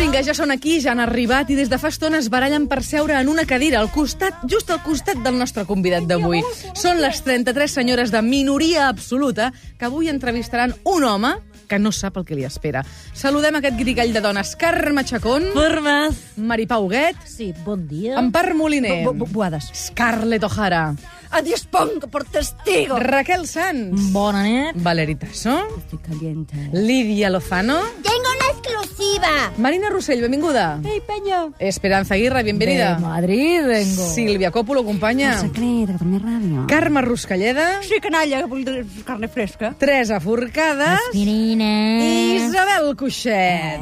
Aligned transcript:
vinga, 0.00 0.22
ja 0.24 0.32
són 0.36 0.48
aquí, 0.54 0.78
ja 0.80 0.94
han 0.94 1.00
arribat 1.02 1.50
i 1.52 1.56
des 1.58 1.68
de 1.68 1.76
fa 1.80 1.90
estona 1.92 2.18
es 2.22 2.30
barallen 2.32 2.64
per 2.70 2.80
seure 2.86 3.18
en 3.20 3.28
una 3.28 3.44
cadira 3.48 3.80
al 3.82 3.90
costat, 3.92 4.38
just 4.48 4.70
al 4.72 4.80
costat 4.82 5.20
del 5.24 5.36
nostre 5.38 5.66
convidat 5.68 6.06
d'avui. 6.08 6.40
Són 6.78 7.02
les 7.02 7.20
33 7.26 7.74
senyores 7.80 8.12
de 8.14 8.22
minoria 8.24 8.88
absoluta 8.88 9.50
que 9.78 9.84
avui 9.90 10.08
entrevistaran 10.08 10.72
un 10.88 11.04
home 11.04 11.34
que 11.68 11.78
no 11.78 11.92
sap 11.92 12.16
el 12.18 12.24
que 12.26 12.34
li 12.34 12.46
espera. 12.48 12.80
Saludem 13.14 13.60
aquest 13.60 13.76
grigall 13.78 14.12
de 14.16 14.22
dones. 14.24 14.56
Carme 14.58 15.04
Chacón, 15.04 15.50
Formes. 15.54 16.16
Maripau 16.36 16.88
Huguet, 16.88 17.20
Sí, 17.28 17.52
bon 17.64 17.86
dia. 17.86 18.16
Empar 18.18 18.54
Moliner, 18.54 19.04
Bu- 19.06 19.14
bu- 19.14 19.28
Buades. 19.30 19.68
Scarlett 19.74 20.42
O'Hara, 20.48 20.94
A 21.32 21.42
dispongo 21.42 22.08
por 22.08 22.24
testigo. 22.24 22.98
Raquel 22.98 23.46
Sanz, 23.46 24.12
Bona 24.12 24.42
nit. 24.42 24.72
Valeri 24.74 25.14
Tasso, 25.14 25.62
Estoy 25.78 25.98
caliente. 26.00 26.56
Lídia 26.72 27.30
Lozano, 27.30 27.78
Tengo 28.02 28.28
una 28.36 28.46
exclusiva. 28.50 29.52
Marina 29.56 29.90
Rossell, 29.90 30.20
benvinguda. 30.20 30.80
Hey, 30.84 31.00
Peña. 31.06 31.48
Esperanza 31.60 32.14
Aguirre, 32.14 32.42
bienvenida. 32.42 32.96
De 32.96 33.00
Madrid 33.02 33.60
vengo. 33.64 34.08
Sílvia 34.14 34.50
Coppola, 34.50 34.80
acompanya. 34.80 35.38
Secret 35.38 35.86
de 35.86 35.92
Catalunya 35.92 36.18
Ràdio. 36.20 36.66
Carme 36.66 37.00
Ruscalleda, 37.02 37.80
Sí, 37.82 38.00
canalla, 38.00 38.44
vull 38.46 38.64
dir 38.64 38.84
carne 39.04 39.28
fresca. 39.28 39.72
Teresa 39.78 40.18
Forcada 40.20 40.94
Aspirina. 40.96 42.02
i 42.04 42.36
Isabel 42.42 42.96
Cuixet. 42.96 43.78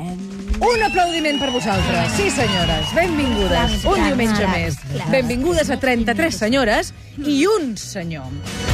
Un 0.58 0.82
aplaudiment 0.82 1.36
per 1.38 1.52
vosaltres. 1.54 2.14
Sí, 2.16 2.30
senyores, 2.34 2.90
benvingudes. 2.96 3.76
Un 3.86 4.00
diumenge 4.08 4.46
més. 4.50 4.78
Benvingudes 5.12 5.70
a 5.70 5.76
33 5.78 6.34
senyores 6.34 6.90
i 7.22 7.44
un 7.46 7.76
senyor. 7.78 8.26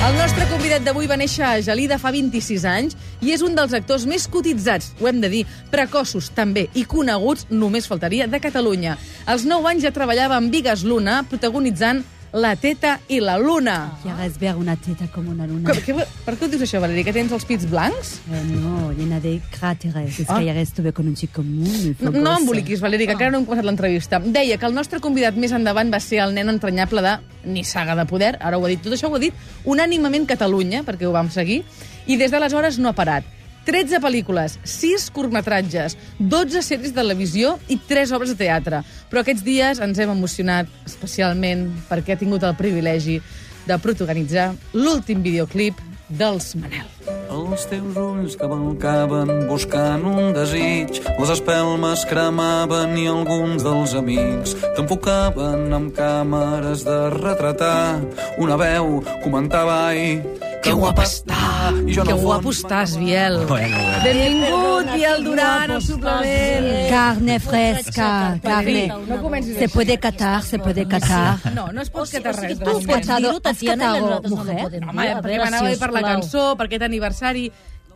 El 0.07 0.17
nostre 0.17 0.47
convidat 0.49 0.87
d'avui 0.87 1.09
va 1.11 1.19
néixer 1.21 1.45
a 1.45 1.59
Gelida 1.65 1.99
fa 2.01 2.13
26 2.15 2.65
anys 2.69 2.97
i 3.21 3.35
és 3.37 3.45
un 3.45 3.53
dels 3.57 3.77
actors 3.77 4.09
més 4.09 4.25
cotitzats, 4.33 4.95
ho 5.01 5.11
hem 5.11 5.21
de 5.21 5.29
dir, 5.33 5.45
precoços 5.73 6.31
també 6.33 6.71
i 6.73 6.87
coneguts, 6.89 7.51
només 7.53 7.89
faltaria, 7.91 8.31
de 8.33 8.41
Catalunya. 8.41 8.97
Als 9.29 9.45
9 9.45 9.75
anys 9.75 9.85
ja 9.85 9.93
treballava 9.93 10.41
amb 10.41 10.53
Vigas 10.53 10.87
Luna, 10.89 11.21
protagonitzant 11.29 12.01
La 12.35 12.57
Teta 12.59 12.97
i 13.07 13.21
la 13.23 13.37
Luna. 13.39 13.93
¿Quieres 14.03 14.41
ver 14.41 14.57
una 14.57 14.75
teta 14.75 15.07
como 15.07 15.31
una 15.31 15.47
luna? 15.47 15.71
Com, 15.71 15.79
què, 15.87 16.07
per 16.27 16.35
què 16.35 16.47
ho 16.47 16.49
dius 16.51 16.65
això, 16.67 16.81
Valeri? 16.83 17.05
Que 17.07 17.13
tens 17.15 17.31
els 17.31 17.45
pits 17.47 17.69
blancs? 17.71 18.17
Eh, 18.27 18.41
no, 18.59 18.89
llena 18.91 19.21
de 19.23 19.37
cráteres. 19.55 20.19
Es 20.19 20.27
Ah. 20.29 20.35
que 20.35 20.41
ayer 20.51 20.57
estuve 20.57 20.93
con 20.93 21.07
un 21.07 21.15
chico 21.15 21.45
muy, 21.45 21.95
fogoso. 21.95 22.19
no 22.19 22.37
emboliquis, 22.37 22.81
Valeri, 22.81 23.07
que 23.07 23.13
encara 23.13 23.31
no 23.31 23.39
hem 23.39 23.47
començat 23.47 23.65
l'entrevista. 23.65 24.19
Deia 24.19 24.59
que 24.59 24.67
el 24.67 24.75
nostre 24.75 24.99
convidat 24.99 25.37
més 25.37 25.53
endavant 25.53 25.95
va 25.95 26.01
ser 26.01 26.19
el 26.27 26.35
nen 26.35 26.49
entranyable 26.49 27.03
de 27.03 27.15
Nissaga 27.45 27.95
de 27.95 28.05
Poder, 28.05 28.37
ara 28.41 28.59
ho 28.59 28.65
ha 28.65 28.69
dit, 28.69 28.83
tot 28.83 28.93
això 28.93 29.13
ho 29.13 29.15
ha 29.15 29.21
dit 29.23 29.33
unànimament 29.65 30.27
Catalunya, 30.27 30.83
perquè 30.83 31.07
ho 31.07 31.13
vam 31.13 31.31
seguir, 31.31 31.63
i 32.07 32.17
des 32.17 32.33
d'aleshores 32.33 32.81
no 32.81 32.89
ha 32.89 32.95
parat. 32.95 33.23
13 33.65 34.01
pel·lícules, 34.05 34.59
6 34.69 35.09
curtmetratges, 35.15 35.97
12 36.19 36.63
sèries 36.65 36.93
de 36.93 37.01
televisió 37.01 37.57
i 37.69 37.79
3 37.89 38.13
obres 38.17 38.35
de 38.35 38.39
teatre. 38.45 38.83
Però 39.11 39.25
aquests 39.25 39.45
dies 39.47 39.81
ens 39.85 39.99
hem 39.99 40.13
emocionat 40.13 40.71
especialment 40.85 41.71
perquè 41.89 42.15
ha 42.15 42.21
tingut 42.21 42.45
el 42.45 42.57
privilegi 42.61 43.21
de 43.65 43.81
protagonitzar 43.81 44.53
l'últim 44.77 45.25
videoclip 45.25 45.81
dels 46.09 46.53
Manel. 46.61 46.89
Els 47.35 47.65
teus 47.67 47.97
ulls 47.99 48.37
que 48.39 48.47
balcaven 48.47 49.47
buscant 49.49 50.05
un 50.07 50.35
desig, 50.37 51.01
les 51.19 51.33
espelmes 51.35 52.05
cremaven 52.11 52.95
i 53.01 53.07
alguns 53.11 53.65
dels 53.65 53.95
amics 53.99 54.55
t'enfocaven 54.77 55.73
amb 55.75 55.95
càmeres 55.97 56.85
de 56.87 56.99
retratar. 57.17 58.03
Una 58.39 58.59
veu 58.61 59.01
comentava 59.25 59.81
ai, 59.89 60.21
Que 60.65 60.73
guapa 60.73 61.05
està! 61.05 61.41
I 61.85 61.93
jo 61.93 62.03
en 62.05 62.09
Que 62.09 62.15
guapo 62.17 62.53
estàs, 62.55 62.95
Biel. 62.97 63.35
Bueno, 63.51 63.77
bueno. 63.77 64.01
Benvingut, 64.05 64.89
Biel 64.95 65.25
Duran, 65.27 65.75
al 65.77 65.83
suplement. 65.85 66.69
Carne 66.89 67.37
fresca, 67.41 68.09
carne. 68.43 68.87
No 69.09 69.21
comencis 69.23 69.59
Se 69.59 69.69
puede 69.69 69.99
catar, 69.99 70.43
se 70.43 70.59
puede 70.59 70.87
catar. 70.89 71.39
No, 71.55 71.71
no 71.73 71.83
es 71.83 71.91
pot 71.91 72.09
catar 72.11 72.35
res. 72.41 72.59
de 72.59 72.65
Has 72.71 72.87
catado, 72.87 73.41
has 73.45 73.61
catado 73.61 74.23
mujer? 74.29 74.81
Home, 74.89 75.09
perquè 75.21 75.39
m'anava 75.45 75.69
bé 75.69 75.77
per 75.77 75.93
la 75.93 76.03
cançó, 76.09 76.47
per 76.57 76.67
aquest 76.71 76.89
aniversari. 76.89 77.47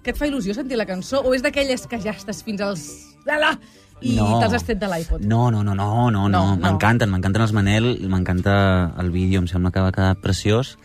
Que 0.04 0.12
et 0.12 0.20
fa 0.20 0.28
il·lusió 0.28 0.54
sentir 0.54 0.76
la 0.78 0.86
cançó? 0.86 1.24
O 1.24 1.34
és 1.34 1.42
d'aquelles 1.42 1.88
que 1.88 1.98
ja 2.04 2.12
estàs 2.12 2.44
fins 2.44 2.60
als... 2.64 2.84
Ala! 3.26 3.56
I 4.00 4.14
te'ls 4.14 4.54
has 4.54 4.62
tret 4.62 4.78
de 4.78 4.86
l'iPod? 4.86 5.24
No, 5.26 5.48
no, 5.50 5.64
no, 5.64 5.74
no, 5.74 5.88
no, 5.88 6.10
No, 6.12 6.28
no. 6.28 6.44
no. 6.54 6.56
M'encanten, 6.62 7.10
m'encanten 7.10 7.42
els 7.42 7.52
Manel, 7.56 7.96
m'encanta 8.06 8.92
el 9.00 9.10
vídeo, 9.10 9.40
em 9.42 9.48
sembla 9.50 9.72
que 9.74 9.82
va 9.82 9.90
quedar 9.92 10.14
preciós. 10.22 10.76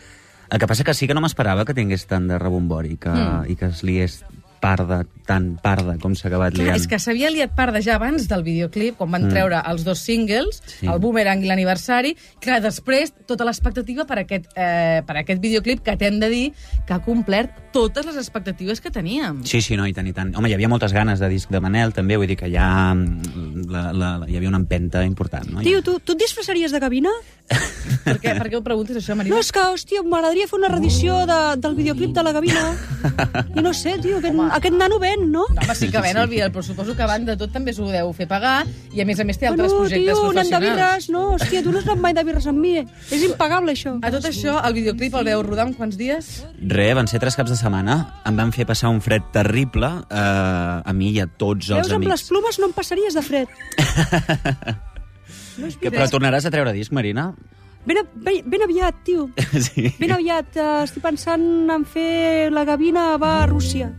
El 0.50 0.58
que 0.58 0.66
passa 0.66 0.84
que 0.84 0.94
sí 0.94 1.06
que 1.08 1.14
no 1.14 1.20
m'esperava 1.24 1.64
que 1.64 1.74
tingués 1.74 2.06
tant 2.06 2.28
de 2.28 2.38
rebombori 2.38 2.96
que, 2.96 3.10
Mm. 3.10 3.50
i 3.50 3.56
que 3.56 3.66
es 3.66 3.82
liés 3.82 4.24
parda, 4.64 5.02
tan 5.28 5.54
parda 5.60 5.96
com 6.00 6.14
s'ha 6.16 6.28
acabat 6.30 6.54
Clar, 6.54 6.64
liant. 6.70 6.78
és 6.80 6.86
que 6.88 6.98
s'havia 7.00 7.30
liat 7.32 7.52
parda 7.56 7.82
ja 7.84 7.98
abans 7.98 8.26
del 8.30 8.44
videoclip, 8.46 8.96
quan 8.96 9.12
van 9.12 9.28
treure 9.28 9.60
els 9.70 9.84
dos 9.84 10.00
singles, 10.00 10.62
Sí. 10.78 10.86
el 10.88 11.00
Boomerang 11.02 11.44
i 11.44 11.50
l'aniversari. 11.50 12.14
Clar, 12.40 12.60
després, 12.64 13.12
tota 13.28 13.44
l'expectativa 13.44 14.06
per, 14.08 14.18
aquest, 14.24 14.48
eh, 14.56 15.02
per 15.06 15.18
aquest 15.20 15.40
videoclip, 15.42 15.82
que 15.84 15.96
t'hem 16.00 16.18
de 16.20 16.30
dir 16.32 16.46
que 16.86 16.94
ha 16.96 17.02
complert 17.04 17.52
totes 17.74 18.06
les 18.06 18.16
expectatives 18.16 18.80
que 18.80 18.90
teníem. 18.90 19.42
Sí, 19.44 19.60
sí, 19.60 19.76
no, 19.76 19.86
i 19.86 19.92
tant, 19.92 20.06
i 20.06 20.12
tant. 20.14 20.34
Home, 20.36 20.48
hi 20.48 20.54
havia 20.54 20.68
moltes 20.70 20.92
ganes 20.94 21.18
de 21.20 21.28
disc 21.28 21.50
de 21.50 21.60
Manel, 21.60 21.92
també, 21.92 22.16
vull 22.16 22.30
dir 22.30 22.36
que 22.38 22.48
ja 22.52 22.94
mm, 22.94 23.66
la, 23.68 23.88
la, 23.92 24.10
la, 24.22 24.28
hi 24.30 24.36
havia 24.38 24.48
una 24.52 24.60
empenta 24.62 25.04
important. 25.04 25.48
No? 25.50 25.64
Tio, 25.66 25.82
tu, 25.82 25.98
tu 26.00 26.14
et 26.14 26.22
disfressaries 26.24 26.72
de 26.72 26.80
gavina? 26.80 27.10
Per 28.04 28.18
què, 28.20 28.32
per 28.36 28.48
què 28.48 28.56
ho 28.56 28.62
preguntes, 28.64 28.96
això, 28.96 29.14
Marina? 29.16 29.34
No, 29.34 29.40
és 29.40 29.50
que, 29.52 29.60
hòstia, 29.60 30.02
m'agradaria 30.04 30.46
fer 30.48 30.58
una 30.58 30.68
reedició 30.72 31.22
de, 31.28 31.38
del 31.60 31.74
videoclip 31.76 32.14
de 32.16 32.22
la 32.24 32.32
gavina. 32.36 32.62
I 33.58 33.64
no 33.64 33.72
sé, 33.76 33.96
tio, 34.00 34.18
aquest, 34.20 34.36
aquest 34.54 34.74
nano 34.78 34.98
ven, 35.02 35.24
no? 35.32 35.44
No, 35.50 35.60
home, 35.64 35.74
sí 35.74 35.88
que 35.90 36.00
ven 36.00 36.16
el 36.20 36.28
Biel, 36.30 36.50
però 36.54 36.62
suposo 36.62 36.94
que 36.96 37.02
a 37.02 37.08
banda 37.10 37.32
de 37.34 37.38
tot 37.40 37.52
també 37.52 37.72
s'ho 37.74 37.88
deu 37.90 38.12
fer 38.14 38.26
pagar 38.30 38.64
i 38.94 39.00
a 39.02 39.06
més 39.08 39.18
a 39.20 39.24
més 39.26 39.38
té 39.40 39.48
altres 39.50 39.72
Bueno, 39.72 39.84
projectes 39.88 40.14
tio, 40.14 40.30
anem 40.30 40.30
de 40.30 40.34
professionals. 40.34 40.76
birres, 40.78 41.08
no? 41.10 41.22
Hòstia, 41.34 41.62
tu 41.64 41.72
no 41.72 41.78
has 41.80 41.88
anat 41.88 42.02
mai 42.04 42.14
de 42.14 42.24
birres 42.24 42.46
amb 42.50 42.58
mi. 42.62 42.74
És 42.78 43.22
impagable, 43.26 43.72
això. 43.74 43.96
A 44.02 44.10
tot 44.14 44.24
això, 44.30 44.56
el 44.66 44.74
videoclip 44.78 45.14
el 45.20 45.24
veu 45.32 45.42
rodar 45.42 45.66
en 45.68 45.74
quants 45.74 45.96
dies? 45.98 46.30
Re, 46.60 46.88
van 46.94 47.08
ser 47.10 47.20
tres 47.20 47.36
caps 47.36 47.50
de 47.50 47.56
setmana. 47.60 47.98
Em 48.24 48.36
van 48.36 48.52
fer 48.54 48.66
passar 48.66 48.90
un 48.94 49.00
fred 49.04 49.26
terrible 49.32 49.90
eh, 50.10 50.82
a 50.84 50.92
mi 50.94 51.10
i 51.16 51.20
a 51.20 51.26
tots 51.26 51.70
els 51.70 51.88
Veus, 51.88 51.92
amb 51.92 52.04
les 52.06 52.12
amics. 52.20 52.28
plumes 52.30 52.58
no 52.62 52.70
em 52.70 52.72
passaries 52.78 53.14
de 53.14 53.22
fred. 53.22 53.48
Que, 55.80 55.90
però 55.92 56.08
tornaràs 56.10 56.46
a 56.48 56.50
treure 56.50 56.72
disc, 56.74 56.90
Marina? 56.90 57.28
Ben, 57.86 57.98
a- 58.00 58.06
ben, 58.14 58.40
ben 58.50 58.62
aviat, 58.64 58.96
tio. 59.06 59.28
sí. 59.68 59.84
Ben 60.00 60.10
aviat. 60.16 60.56
Uh, 60.56 60.80
estic 60.82 61.02
pensant 61.04 61.44
en 61.70 61.84
fer 61.86 62.50
la 62.50 62.64
gavina 62.66 63.12
va 63.22 63.36
a 63.42 63.46
Rússia. 63.46 63.92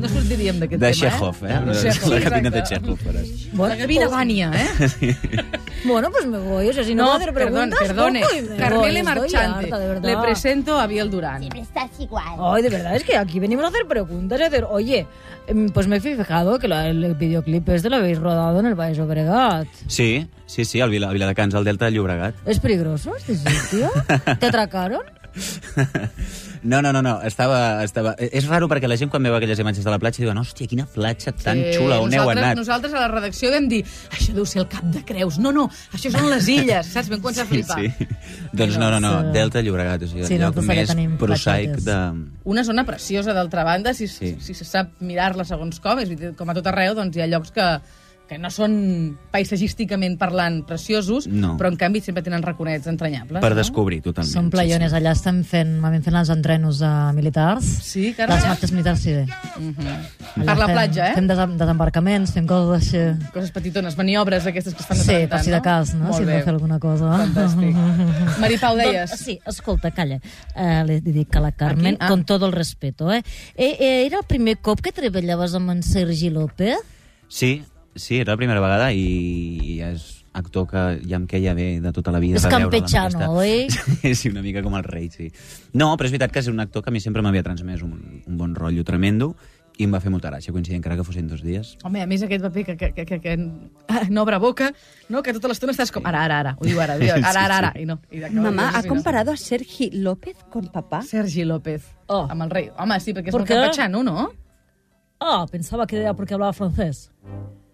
No 0.00 0.08
sortiríem 0.08 0.58
d'aquest 0.60 0.80
De 0.80 0.90
tema, 0.92 1.10
Chekhov, 1.10 1.36
eh? 1.44 1.58
De 1.66 1.74
Chekhov, 1.82 2.12
la 2.12 2.20
cabina 2.20 2.50
de. 2.50 2.62
Chekhov. 2.62 2.98
faràs. 2.98 3.68
La 3.68 3.76
gavina 3.76 4.08
Vania, 4.08 4.50
eh? 4.54 5.16
Bueno, 5.84 6.10
pues 6.12 6.26
me 6.26 6.38
voy. 6.38 6.68
O 6.68 6.72
sea, 6.72 6.84
si 6.84 6.94
no, 6.94 7.04
No, 7.04 7.12
hacer 7.14 7.32
perdón, 7.34 7.70
preguntas, 7.70 7.78
perdone. 7.88 8.22
me. 8.50 8.56
Carmele 8.56 9.02
Marchante. 9.02 9.72
harta. 9.72 10.00
Le 10.00 10.16
presento 10.18 10.78
a 10.78 10.86
Biel 10.86 11.10
Durán. 11.10 11.38
Siempre 11.40 11.60
estás 11.60 11.90
igual. 11.98 12.36
Ay, 12.38 12.62
de 12.62 12.68
verdad, 12.70 12.94
es 12.96 13.02
que 13.04 13.16
aquí 13.16 13.40
venimos 13.40 13.64
a 13.64 13.68
hacer 13.68 13.86
preguntas 13.88 14.38
y 14.38 14.42
a 14.42 14.46
hacer, 14.46 14.64
oye, 14.70 15.06
pues 15.74 15.88
me 15.88 15.96
he 15.96 16.00
fijado 16.00 16.58
que 16.60 16.68
la- 16.68 16.86
el 16.88 17.14
videoclip 17.16 17.68
este 17.70 17.90
lo 17.90 17.96
habéis 17.96 18.18
rodado 18.18 18.60
en 18.60 18.66
el 18.66 18.74
Valle 18.74 19.00
Obregat. 19.02 19.66
Sí, 19.88 20.28
sí, 20.46 20.64
sí, 20.64 20.80
al 20.80 20.90
Vila, 20.90 21.08
a 21.08 21.12
Viladecans, 21.12 21.54
al 21.54 21.64
Delta 21.64 21.86
de 21.86 21.92
Llobregat. 21.92 22.34
¿Es 22.46 22.60
peligroso 22.60 23.16
este 23.16 23.34
sitio? 23.36 23.90
¿Te 24.38 24.46
atracaron? 24.46 25.02
No, 26.64 26.80
no, 26.80 26.92
no, 26.92 27.00
no, 27.02 27.16
estava, 27.26 27.82
estava... 27.82 28.12
És 28.18 28.44
raro 28.46 28.68
perquè 28.70 28.86
la 28.86 28.94
gent 28.96 29.10
quan 29.10 29.24
veu 29.26 29.34
aquelles 29.34 29.58
imatges 29.58 29.82
de 29.82 29.90
la 29.90 29.98
platja 29.98 30.22
diuen 30.22 30.38
hòstia, 30.38 30.68
quina 30.70 30.84
platja 30.86 31.32
tan 31.34 31.58
Sí, 31.58 31.72
xula, 31.74 31.96
on 32.04 32.12
heu 32.14 32.30
anat? 32.30 32.54
Nosaltres 32.56 32.94
a 32.94 33.00
la 33.02 33.08
redacció 33.10 33.50
vam 33.50 33.66
dir 33.68 33.80
això 34.14 34.30
deu 34.36 34.46
ser 34.46 34.60
el 34.62 34.68
cap 34.70 34.84
de 34.94 35.02
Creus. 35.08 35.40
No, 35.42 35.50
no, 35.50 35.64
això 35.92 36.12
són 36.14 36.28
les 36.30 36.46
illes, 36.52 36.86
saps? 36.94 37.10
Vam 37.10 37.18
començar 37.24 37.42
a 37.42 37.48
Sí, 37.50 37.62
flipar. 37.64 37.80
sí. 37.80 38.06
Doncs 38.52 38.78
no, 38.78 38.92
no, 38.94 39.00
no, 39.02 39.10
Sí. 39.24 39.32
Delta 39.34 39.58
de 39.58 39.64
Llobregat, 39.66 40.02
o 40.06 40.10
sigui, 40.12 40.24
Sí, 40.28 40.34
el 40.38 40.44
lloc 40.46 40.54
també 40.60 40.76
més 40.84 40.94
prosaic 41.18 41.80
de... 41.82 41.98
Una 42.44 42.62
zona 42.64 42.84
preciosa, 42.86 43.34
d'altra 43.34 43.64
banda, 43.64 43.92
si, 43.94 44.06
Sí. 44.06 44.36
si 44.40 44.54
se 44.54 44.64
sap 44.64 44.94
mirar-la 45.00 45.44
segons 45.44 45.80
com, 45.82 45.98
és 45.98 46.14
com 46.38 46.48
a 46.48 46.54
tot 46.54 46.66
arreu, 46.70 46.94
doncs 46.94 47.16
hi 47.16 47.22
ha 47.22 47.26
llocs 47.26 47.50
que, 47.50 47.66
que 48.28 48.38
no 48.40 48.48
són 48.52 48.74
paisatgísticament 49.32 50.16
parlant 50.20 50.62
preciosos, 50.68 51.26
No. 51.26 51.56
però 51.60 51.68
en 51.68 51.76
canvi 51.76 52.00
sempre 52.00 52.22
tenen 52.22 52.42
raconets 52.42 52.86
entranyables. 52.88 53.42
Per 53.42 53.50
no? 53.50 53.56
descobrir, 53.58 54.00
totalment. 54.02 54.32
Són 54.32 54.50
playones, 54.52 54.92
sí, 54.92 54.96
allà 54.96 55.12
estem 55.12 55.42
fent, 55.44 55.74
fent 56.04 56.16
els 56.16 56.30
entrenos 56.32 56.80
uh, 56.80 57.12
militars. 57.12 57.66
Sí, 57.84 58.12
Carme? 58.16 58.36
Les 58.36 58.46
marxes 58.48 58.72
militars, 58.72 59.00
sí. 59.00 59.12
bé. 59.12 59.26
Per 60.36 60.46
la 60.46 60.66
fem, 60.66 60.74
platja, 60.74 61.08
eh? 61.10 61.16
Fem 61.18 61.28
desem 61.28 61.56
desembarcaments, 61.60 62.32
fem 62.36 62.46
coses 62.48 62.86
així. 62.86 63.02
Coses 63.34 63.52
petitones, 63.54 63.98
maniobres 64.00 64.46
aquestes 64.48 64.76
que 64.76 64.84
es 64.84 64.88
fan 64.88 65.02
de 65.02 65.04
Sí, 65.04 65.18
per 65.28 65.42
si 65.44 65.52
de 65.52 65.60
cas, 65.64 65.94
no? 65.94 66.06
Molt 66.08 66.16
Si 66.16 66.22
hem 66.22 66.30
bé. 66.30 66.38
de 66.38 66.46
fer 66.46 66.54
alguna 66.54 66.78
cosa. 66.80 67.12
Fantàstic. 67.24 67.76
Maripau, 68.42 68.78
deies? 68.80 69.10
Doncs, 69.12 69.26
sí, 69.26 69.38
escolta, 69.46 69.92
calla. 69.92 70.20
Uh, 70.54 70.80
li 70.88 71.00
dic 71.04 71.36
a 71.36 71.44
la 71.44 71.52
Carmen, 71.52 71.96
Aquí? 71.96 72.06
Ah. 72.06 72.08
con 72.08 72.24
todo 72.24 72.46
el 72.46 72.52
respeto, 72.52 73.12
eh? 73.12 73.22
eh, 73.54 73.76
eh 73.78 74.06
era 74.06 74.18
el 74.18 74.24
primer 74.24 74.58
cop 74.58 74.80
que 74.80 74.92
treballaves 74.92 75.54
amb 75.54 75.70
en 75.76 75.82
Sergi 75.82 76.30
López? 76.30 76.78
Sí, 77.28 77.62
sí, 77.94 78.20
era 78.20 78.32
la 78.32 78.40
primera 78.40 78.60
vegada 78.60 78.90
i, 78.92 79.06
i 79.62 79.78
és 79.86 80.24
actor 80.32 80.66
que 80.68 80.82
ja 81.04 81.18
em 81.18 81.26
queia 81.28 81.54
bé 81.54 81.80
de 81.84 81.92
tota 81.92 82.12
la 82.12 82.20
vida. 82.22 82.40
És 82.40 82.46
campechano, 82.48 83.32
oi? 83.36 83.66
sí, 84.18 84.30
una 84.32 84.42
mica 84.44 84.62
com 84.64 84.76
el 84.78 84.84
rei, 84.84 85.10
sí. 85.12 85.30
No, 85.72 85.92
però 85.96 86.08
és 86.08 86.14
veritat 86.14 86.32
que 86.32 86.42
és 86.42 86.52
un 86.52 86.60
actor 86.64 86.84
que 86.84 86.92
a 86.92 86.94
mi 86.94 87.02
sempre 87.04 87.24
m'havia 87.24 87.44
transmès 87.44 87.84
un, 87.84 88.22
un 88.24 88.38
bon 88.40 88.56
rotllo 88.56 88.84
tremendo 88.88 89.34
i 89.80 89.86
em 89.86 89.92
va 89.94 90.00
fer 90.04 90.10
molta 90.12 90.28
gràcia 90.28 90.52
coincidir 90.52 90.76
encara 90.76 90.98
que 90.98 91.04
fossin 91.06 91.28
dos 91.28 91.40
dies. 91.44 91.76
Home, 91.86 92.02
a 92.04 92.08
més 92.08 92.24
aquest 92.24 92.44
paper 92.44 92.64
que, 92.66 92.76
que, 92.76 92.90
que, 92.92 93.06
que, 93.08 93.20
que 93.24 93.36
no 94.14 94.24
obre 94.24 94.38
boca, 94.42 94.72
no? 95.08 95.22
que 95.24 95.32
tota 95.36 95.52
l'estona 95.52 95.76
estàs 95.76 95.92
com... 95.94 96.04
Ara, 96.08 96.26
ara, 96.28 96.40
ara. 96.44 96.54
Ho 96.60 96.68
diu 96.68 96.80
ara, 96.82 96.98
diu 97.00 97.12
ara, 97.16 97.30
ara, 97.30 97.44
ara, 97.46 97.58
ara. 97.62 97.72
I 97.80 97.88
no. 97.88 97.98
I 98.10 98.20
dir, 98.20 98.42
¿ha 98.62 98.82
comparado 98.88 99.32
a 99.32 99.36
Sergi 99.36 99.90
López 99.92 100.36
con 100.50 100.68
papá? 100.68 101.02
Sergi 101.02 101.44
López. 101.48 101.88
Oh. 102.08 102.26
Amb 102.28 102.48
el 102.48 102.52
rei. 102.52 102.70
Home, 102.78 103.00
sí, 103.00 103.16
perquè 103.16 103.32
és 103.32 103.36
¿Por 103.36 103.44
molt 103.44 103.52
campechano, 103.52 104.04
no? 104.04 104.30
Ah, 105.22 105.46
pensaba 105.50 105.86
que 105.86 106.00
era 106.02 106.14
porque 106.14 106.34
hablaba 106.34 106.52
francés. 106.52 107.10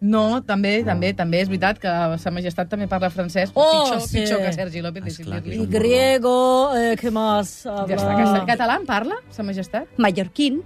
No, 0.00 0.43
també, 0.47 0.85
també, 0.87 1.09
també 1.17 1.41
és 1.43 1.49
veritat 1.50 1.81
que 1.83 1.91
Sa 2.23 2.31
Majestat 2.31 2.69
també 2.71 2.87
parla 2.87 3.09
francès, 3.11 3.50
Oh, 3.59 3.65
pitjor, 3.83 4.00
sí. 4.05 4.21
pitjor 4.21 4.39
que 4.45 4.53
Sergi 4.55 4.83
López, 4.85 5.03
deixi'm 5.09 5.25
Esclar. 5.27 5.43
Y 5.47 5.67
griego, 5.67 6.71
eh, 6.77 6.95
¿qué 7.00 7.11
más? 7.11 7.65
Ja 7.65 7.83
està, 7.97 8.12
que 8.15 8.23
està. 8.29 8.45
Català 8.47 8.77
en 8.79 8.87
parla, 8.87 9.17
Sa 9.35 9.43
Majestat? 9.43 9.89
Mallorquín, 9.99 10.61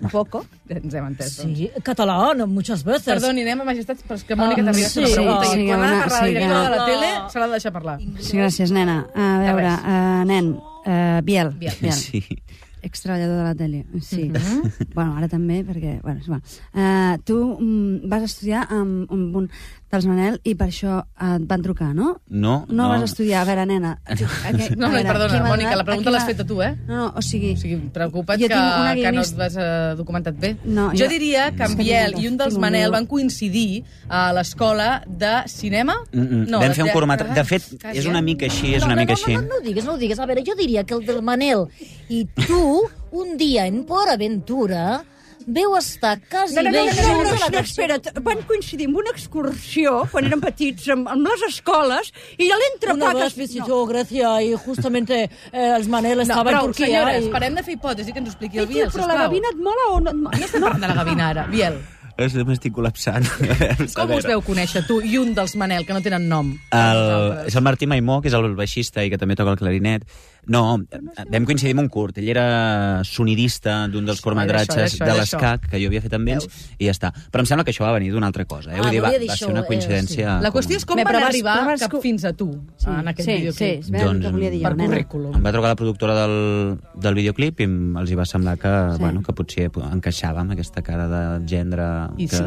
un 0.00 0.08
poco. 0.16 0.46
Ens 0.72 0.94
hem 0.96 1.10
entès, 1.10 1.36
doncs. 1.42 1.58
Sí, 1.58 1.68
catalán, 1.84 2.40
muchas 2.48 2.82
veces. 2.84 3.04
Perdoni, 3.04 3.42
anem 3.44 3.60
a 3.60 3.68
Majestat, 3.68 4.00
però 4.08 4.16
és 4.16 4.24
que 4.24 4.34
Mònica 4.34 4.62
Ah, 4.62 4.70
t'arriba 4.70 4.86
a 4.88 4.90
fer 4.94 5.02
una 5.04 5.10
sí, 5.12 5.14
pregunta 5.20 5.44
sí, 5.52 5.60
i 5.60 5.66
quan 5.68 5.84
ha 5.84 5.90
de 5.92 6.00
parlar 6.00 6.22
la 6.22 6.24
sí, 6.24 6.32
directora 6.32 6.64
de 6.64 6.76
la 6.78 6.86
tele 6.88 7.12
s'ha 7.34 7.44
de 7.44 7.52
deixar 7.58 7.72
parlar. 7.76 7.98
Sí, 8.18 8.36
gràcies, 8.40 8.72
nena. 8.72 8.96
A 9.14 9.28
veure, 9.44 9.76
uh, 9.76 10.24
nen, 10.32 10.54
uh, 10.56 11.20
Biel. 11.22 11.52
Biel. 11.60 11.76
Biel. 11.84 11.92
Sí. 12.00 12.24
Extreballador 12.82 13.38
de 13.38 13.44
la 13.44 13.54
tele, 13.54 13.84
sí. 14.00 14.28
Mhm. 14.28 14.94
bueno, 14.94 15.16
ara 15.16 15.28
també, 15.30 15.62
perquè... 15.66 16.00
Bueno, 16.02 16.18
és 16.20 16.26
igual. 16.26 16.42
Uh, 16.74 17.14
tu 17.24 17.38
mm, 17.54 18.10
vas 18.10 18.26
estudiar 18.26 18.66
amb, 18.74 19.10
amb 19.12 19.38
un 19.42 19.48
dels 19.92 20.06
Manel 20.08 20.38
i 20.48 20.54
per 20.56 20.68
això 20.70 20.94
uh, 21.02 21.34
et 21.36 21.42
van 21.48 21.60
trucar, 21.64 21.90
no? 21.94 22.14
No, 22.28 22.64
No, 22.68 22.76
no. 22.78 22.88
vas 22.94 23.02
estudiar. 23.10 23.42
A 23.42 23.44
veure, 23.44 23.66
nena... 23.68 23.90
A, 24.08 24.14
No, 24.16 24.26
a 24.26 24.52
no, 24.76 24.88
veure, 24.94 25.04
perdona, 25.04 25.40
Mònica, 25.44 25.74
la 25.76 25.84
pregunta 25.84 26.08
a 26.08 26.12
l'has 26.14 26.22
m'ha- 26.24 26.30
feta 26.32 26.46
tu, 26.48 26.62
eh? 26.64 26.70
No, 26.88 26.96
no, 26.96 27.06
o 27.18 27.22
sigui... 27.22 27.52
O 27.52 27.60
sigui, 27.60 27.76
preocupa't 27.92 28.40
que, 28.40 28.48
que 28.48 29.12
no 29.12 29.20
et 29.22 29.36
vas 29.36 29.56
eh, 29.60 29.66
documentat 29.98 30.38
bé. 30.40 30.54
No, 30.64 30.88
jo 30.96 31.04
jo- 31.04 31.10
diria 31.12 31.50
que 31.56 31.68
en 31.68 31.76
Biel 31.76 32.16
i 32.22 32.26
un 32.30 32.38
dels 32.40 32.56
Manel 32.62 32.90
van 32.94 33.06
coincidir 33.06 33.84
a 34.08 34.32
l'escola 34.32 35.02
de 35.06 35.34
cinema? 35.52 35.98
Mm 36.12 36.24
-mm. 36.26 36.48
No, 36.48 36.60
Vam 36.64 36.72
fer 36.72 36.84
un 36.84 36.90
curtmetratge. 36.96 37.34
De 37.34 37.44
fet, 37.44 37.62
és 37.92 38.06
una 38.06 38.18
eh? 38.20 38.22
mica 38.22 38.46
així, 38.46 38.74
és 38.74 38.80
no, 38.80 38.86
una 38.86 38.94
no, 38.96 39.00
mica 39.02 39.12
no, 39.12 39.18
així. 39.20 39.34
No, 39.34 39.40
no, 39.42 39.48
no 39.48 39.54
ho 39.56 39.60
digues, 39.60 39.84
no 39.84 39.92
ho 39.92 39.98
digues. 39.98 40.18
A 40.18 40.26
veure, 40.26 40.42
jo 40.46 40.54
diria 40.56 40.84
que 40.84 40.94
el 40.94 41.04
del 41.04 41.20
Manel 41.22 41.66
i 42.08 42.24
tu, 42.46 42.80
un 43.12 43.36
dia 43.36 43.66
en 43.66 43.84
Por 43.84 44.08
Aventura, 44.08 45.04
veu 45.46 45.76
estar 45.76 46.18
quasi 46.30 46.54
No, 46.56 46.62
no, 46.62 46.70
no, 46.70 46.84
bé 46.84 46.84
no, 46.86 47.02
no, 47.02 47.08
junts 47.08 47.30
no, 47.30 47.30
a 47.30 47.38
no, 47.38 47.44
la 47.44 47.50
no, 47.50 47.58
espera't. 47.66 48.10
Van 48.22 48.42
coincidir 48.48 48.86
amb 48.88 48.96
una 49.02 49.10
excursió, 49.10 50.08
quan 50.12 50.26
érem 50.28 50.40
petits, 50.40 50.88
amb, 50.94 51.08
amb 51.08 51.26
les 51.26 51.42
escoles, 51.48 52.12
i 52.38 52.50
a 52.50 52.56
Una 52.56 52.62
l'entrepà... 52.64 53.12
vez 53.20 53.36
visitó 53.36 53.84
Grecia 53.86 54.42
y 54.42 54.54
justamente 54.56 55.24
eh, 55.52 55.72
el 55.76 55.88
Manel 55.88 56.16
No, 56.18 56.22
estaba 56.22 56.50
en 56.52 56.60
Turquia. 56.60 56.86
senyores, 56.86 57.24
i- 57.26 57.30
parem 57.30 57.54
de 57.54 57.62
fer 57.62 57.74
hipòtesi 57.78 58.12
que 58.12 58.18
ens 58.20 58.28
expliqui 58.34 58.58
el 58.58 58.66
Biel, 58.66 58.88
però 58.88 59.06
la 59.06 59.14
sisplau. 59.14 59.18
gavina 59.28 59.48
et 59.50 59.56
mola 59.58 59.88
o 59.90 60.00
no 60.00 60.10
et 60.10 60.16
mola? 60.16 60.38
No 60.38 60.44
estem 60.44 60.62
parlant 60.62 60.80
de 60.82 60.88
la 60.88 60.94
gavina 61.02 61.28
ara. 61.30 61.46
Biel, 61.50 61.80
És- 62.18 62.34
M'estic 62.36 62.74
col·lapsant. 62.76 63.24
com 63.96 64.10
us 64.12 64.26
veu 64.30 64.42
conèixer 64.44 64.82
tu 64.86 65.00
i 65.00 65.16
un 65.18 65.32
dels 65.34 65.54
Manel, 65.56 65.86
que 65.86 65.94
no 65.96 66.02
tenen 66.04 66.28
nom? 66.28 66.50
El, 66.70 67.00
és 67.48 67.56
el 67.56 67.62
Martí 67.64 67.86
Maimó, 67.88 68.20
que 68.20 68.28
és 68.28 68.34
el 68.36 68.54
baixista 68.54 69.02
i 69.02 69.08
que 69.10 69.16
també 69.18 69.34
toca 69.34 69.50
el 69.54 69.56
clarinet. 69.58 70.04
No, 70.46 70.76
vam 71.30 71.44
coincidir 71.46 71.70
en 71.76 71.78
un 71.84 71.88
curt. 71.88 72.16
Ell 72.18 72.28
era 72.32 73.02
sonidista 73.06 73.86
d'un 73.92 74.06
dels 74.08 74.20
curtmetratges 74.24 74.96
això, 74.96 75.06
de 75.06 75.14
l'ESCAC, 75.18 75.68
que 75.70 75.78
jo 75.78 75.86
havia 75.90 76.00
fet 76.02 76.16
amb 76.18 76.28
ells, 76.34 76.48
i 76.82 76.88
ja 76.88 76.94
està. 76.96 77.12
Però 77.30 77.44
em 77.44 77.46
sembla 77.46 77.62
que 77.64 77.70
això 77.70 77.84
va 77.86 77.92
venir 77.94 78.10
d'una 78.10 78.26
altra 78.26 78.44
cosa. 78.50 78.72
Eh? 78.72 78.78
Ah, 78.78 78.82
Vull 78.82 78.90
dir, 78.96 79.02
va, 79.04 79.12
va 79.28 79.36
ser 79.38 79.50
una 79.52 79.62
eh, 79.62 79.68
coincidència... 79.68 80.40
La 80.42 80.50
qüestió 80.50 80.80
és 80.80 80.86
com 80.88 80.98
Bé, 80.98 81.04
van 81.04 81.12
però 81.12 81.20
vas- 81.22 81.30
arribar 81.30 81.54
però 81.60 81.68
vas 81.76 81.84
cap 81.86 81.94
fins 82.02 82.24
a 82.26 82.32
tu, 82.34 82.48
en 82.86 83.12
aquest 83.12 83.28
sí, 83.28 83.36
videoclip. 83.38 83.84
Sí, 83.86 83.92
sí, 83.92 83.94
doncs, 84.02 84.24
que 84.26 84.32
volia 84.34 84.50
dir 84.50 84.62
per 84.66 84.74
currículum. 84.80 85.36
Em 85.38 85.46
va 85.46 85.52
trucar 85.54 85.72
la 85.76 85.78
productora 85.78 86.16
del, 86.18 86.34
del 87.06 87.18
videoclip 87.20 87.62
i 87.62 87.68
els 88.02 88.10
hi 88.10 88.18
va 88.18 88.26
semblar 88.26 88.56
que, 88.58 88.72
Sí. 88.92 88.98
bueno, 89.04 89.22
que 89.22 89.32
potser 89.38 89.68
encaixava 89.92 90.42
amb 90.42 90.56
aquesta 90.56 90.82
cara 90.82 91.06
de 91.08 91.22
gendre 91.46 91.86
I 92.18 92.26
que, 92.28 92.42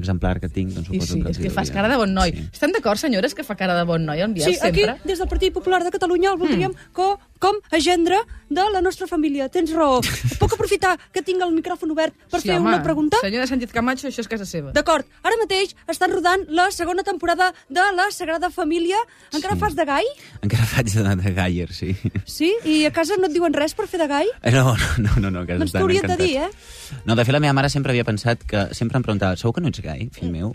exemplar 0.00 0.38
que 0.40 0.48
tinc, 0.48 0.72
doncs 0.76 0.88
I 0.90 1.00
sí, 1.04 1.20
que 1.22 1.30
és 1.36 1.38
que 1.44 1.50
fas 1.52 1.70
cara 1.74 1.88
de 1.92 1.96
bon 2.00 2.12
noi. 2.16 2.32
Sí. 2.32 2.48
Estan 2.52 2.72
d'acord, 2.72 2.98
senyores, 3.00 3.34
que 3.36 3.44
fa 3.44 3.54
cara 3.58 3.76
de 3.76 3.84
bon 3.88 4.04
noi, 4.08 4.22
en 4.24 4.32
Biel, 4.34 4.48
Sí, 4.54 4.58
aquí, 4.62 4.80
sempre? 4.86 4.96
des 5.04 5.18
del 5.20 5.28
Partit 5.28 5.52
Popular 5.52 5.82
de 5.84 5.90
Catalunya, 5.92 6.32
el 6.32 6.38
voldríem 6.40 6.72
com, 6.96 7.17
com 7.38 7.54
a 7.70 7.78
gendre 7.78 8.16
de 8.50 8.62
la 8.72 8.80
nostra 8.80 9.06
família. 9.06 9.46
Tens 9.52 9.70
raó. 9.70 10.00
Puc 10.40 10.54
aprofitar 10.56 10.96
que 11.12 11.20
tinc 11.22 11.42
el 11.44 11.52
micròfon 11.54 11.92
obert 11.94 12.14
per 12.32 12.40
Sí, 12.40 12.48
fer 12.48 12.56
home, 12.58 12.70
una 12.72 12.82
pregunta? 12.82 13.18
Senyora 13.22 13.46
Sánchez 13.46 13.70
Camacho, 13.70 14.08
això 14.08 14.24
és 14.24 14.28
casa 14.30 14.46
seva. 14.48 14.72
D'acord, 14.74 15.06
ara 15.22 15.36
mateix 15.38 15.76
estan 15.86 16.10
rodant 16.10 16.46
la 16.48 16.70
segona 16.74 17.04
temporada 17.06 17.52
de 17.68 17.84
la 17.94 18.08
Sagrada 18.10 18.50
Família. 18.50 18.96
Encara 19.32 19.54
Sí. 19.54 19.60
fas 19.60 19.76
de 19.76 19.84
gai? 19.84 20.04
Encara 20.42 20.64
faig 20.66 20.90
de, 20.94 21.04
de 21.22 21.32
Gayer, 21.36 21.72
sí. 21.72 21.94
Sí? 22.24 22.54
I 22.64 22.86
a 22.86 22.92
casa 22.92 23.14
no 23.20 23.26
et 23.28 23.32
diuen 23.36 23.54
res 23.54 23.74
per 23.74 23.86
fer 23.86 24.00
de 24.00 24.08
gai? 24.10 24.26
Eh, 24.42 24.50
No, 24.50 24.74
no, 24.98 25.14
no, 25.20 25.30
no, 25.30 25.46
que 25.46 25.54
Doncs 25.60 25.68
estan 25.70 25.82
t'haurien 25.82 26.06
de 26.08 26.16
dir, 26.16 26.36
eh? 26.42 26.50
No, 27.04 27.14
de 27.14 27.24
fet, 27.24 27.32
la 27.36 27.40
meva 27.44 27.52
mare 27.52 27.68
sempre 27.70 27.92
havia 27.92 28.04
pensat 28.04 28.42
que... 28.48 28.66
Sempre 28.74 28.98
em 28.98 29.04
preguntava, 29.04 29.36
segur 29.36 29.54
que 29.54 29.60
no 29.62 29.68
ets 29.68 29.80
gai, 29.84 30.08
fill 30.10 30.32
meu? 30.32 30.50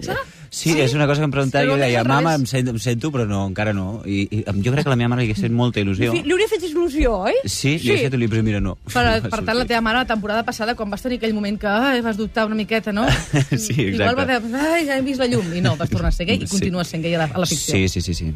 Sí, 0.50 0.74
és 0.82 0.94
una 0.98 1.06
cosa 1.08 1.22
que 1.22 1.30
em 1.30 1.32
preguntava. 1.32 1.64
Sí, 1.64 1.70
Jo 1.72 1.78
deia, 1.78 2.04
mama, 2.04 2.34
em 2.36 2.46
sento, 2.50 2.72
em 2.74 2.80
sento, 2.82 3.12
però 3.14 3.26
no, 3.30 3.46
encara 3.48 3.72
no. 3.74 4.02
I, 4.06 4.26
i 4.32 4.44
jo 4.66 4.74
crec 4.74 4.84
que 4.84 4.90
a 4.92 4.96
la 4.96 5.00
meva 5.00 5.14
mare 5.14 5.24
li 5.24 5.30
hagués 5.32 5.42
fet 5.46 5.54
molta 5.54 5.80
il·lusió. 5.82 6.12
Li 6.14 6.34
hauria 6.34 6.50
fet 6.54 6.64
il·lusió, 6.70 7.12
oi? 7.28 7.34
Sí, 7.50 7.76
li 7.82 7.92
hagués 7.94 8.06
fet 8.08 8.16
il·lusió, 8.18 8.32
però 8.34 8.44
mira, 8.48 8.62
no. 8.64 8.76
Per, 8.94 9.04
No 9.24 9.30
per 9.30 9.42
tant, 9.44 9.58
la 9.60 9.66
teva 9.70 9.82
mare, 9.86 10.00
la 10.04 10.10
temporada 10.10 10.44
passada, 10.48 10.76
quan 10.80 10.90
vas 10.94 11.02
tenir 11.04 11.18
aquell 11.20 11.34
moment 11.36 11.58
que 11.60 11.68
ai, 11.68 12.02
vas 12.06 12.18
dubtar 12.18 12.46
una 12.48 12.56
miqueta, 12.56 12.94
no? 12.96 13.06
Sí, 13.54 13.74
exacte. 13.74 13.94
Igual 13.96 14.18
va 14.20 14.26
dir, 14.28 14.56
ai, 14.56 14.86
ja 14.88 14.98
hem 14.98 15.06
vist 15.06 15.20
la 15.22 15.28
llum. 15.32 15.50
I 15.54 15.62
no, 15.66 15.76
vas 15.80 15.90
tornar 15.92 16.10
a 16.14 16.16
ser 16.16 16.28
gay 16.30 16.38
i 16.42 16.48
Sí. 16.48 16.52
continues 16.58 16.88
sent 16.94 17.04
gay 17.04 17.14
a 17.16 17.24
la, 17.24 17.30
a 17.34 17.40
la 17.44 17.46
ficció. 17.50 17.74
Sí, 17.76 17.88
sí, 17.90 18.02
sí. 18.02 18.14
sí. 18.14 18.32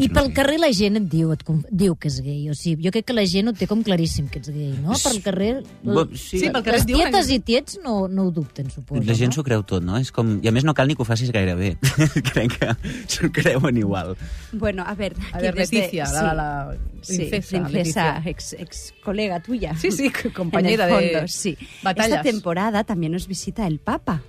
I 0.00 0.08
pel 0.12 0.32
carrer 0.36 0.58
la 0.60 0.70
gent 0.76 0.96
et 1.00 1.08
diu, 1.12 1.32
et 1.34 1.42
diu 1.70 1.94
que 2.00 2.08
és 2.10 2.20
gay. 2.24 2.48
O 2.50 2.54
sigui, 2.58 2.84
jo 2.86 2.92
crec 2.94 3.06
que 3.10 3.16
la 3.16 3.24
gent 3.28 3.48
ho 3.50 3.54
té 3.56 3.66
com 3.70 3.82
claríssim 3.86 4.28
que 4.30 4.40
ets 4.42 4.50
gay, 4.50 4.72
no? 4.82 4.96
Pel 5.02 5.20
carrer... 5.24 5.52
Bo- 5.84 6.06
sí. 6.14 6.40
Sí, 6.40 6.48
pel 6.50 6.62
carrer 6.66 6.80
Les 6.80 6.86
et 6.86 6.90
diuen- 6.92 7.10
tietes 7.12 7.30
i 7.34 7.38
tiets 7.40 7.78
no, 7.84 8.06
no 8.08 8.28
ho 8.28 8.34
dubten, 8.34 8.70
suposo. 8.70 9.02
La 9.06 9.14
gent 9.18 9.30
no? 9.34 9.38
s'ho 9.40 9.44
creu 9.46 9.62
tot, 9.66 9.84
no? 9.84 9.98
És 10.00 10.10
com... 10.14 10.36
I 10.42 10.48
a 10.50 10.54
més 10.54 10.64
no 10.66 10.74
cal 10.74 10.88
ni 10.90 10.96
que 10.98 11.02
ho 11.04 11.08
facis 11.08 11.30
gaire 11.34 11.54
bé. 11.58 11.74
Crec 12.32 12.58
que 12.58 12.72
s'ho 13.10 13.30
creuen 13.32 13.76
igual. 13.80 14.16
Bueno, 14.52 14.84
a 14.86 14.94
ver... 14.94 15.14
A 15.32 15.36
aquí 15.38 15.46
ver, 15.46 15.54
desde- 15.54 15.80
Leticia, 15.80 16.06
la, 16.34 16.76
la 17.00 17.04
Sí, 17.04 17.16
princesa. 17.30 17.64
princesa, 17.64 18.22
ex, 18.26 18.52
ex 18.54 18.94
colega 19.02 19.40
tuya. 19.40 19.74
Sí, 19.76 19.90
sí, 19.90 20.10
compañera 20.34 20.88
en 20.88 20.94
el 20.94 21.00
de 21.00 21.12
fondo, 21.14 21.28
sí. 21.28 21.56
batallas. 21.82 22.10
Esta 22.18 22.22
temporada 22.22 22.84
también 22.84 23.12
nos 23.12 23.26
visita 23.26 23.66
el 23.66 23.78
Papa, 23.78 24.22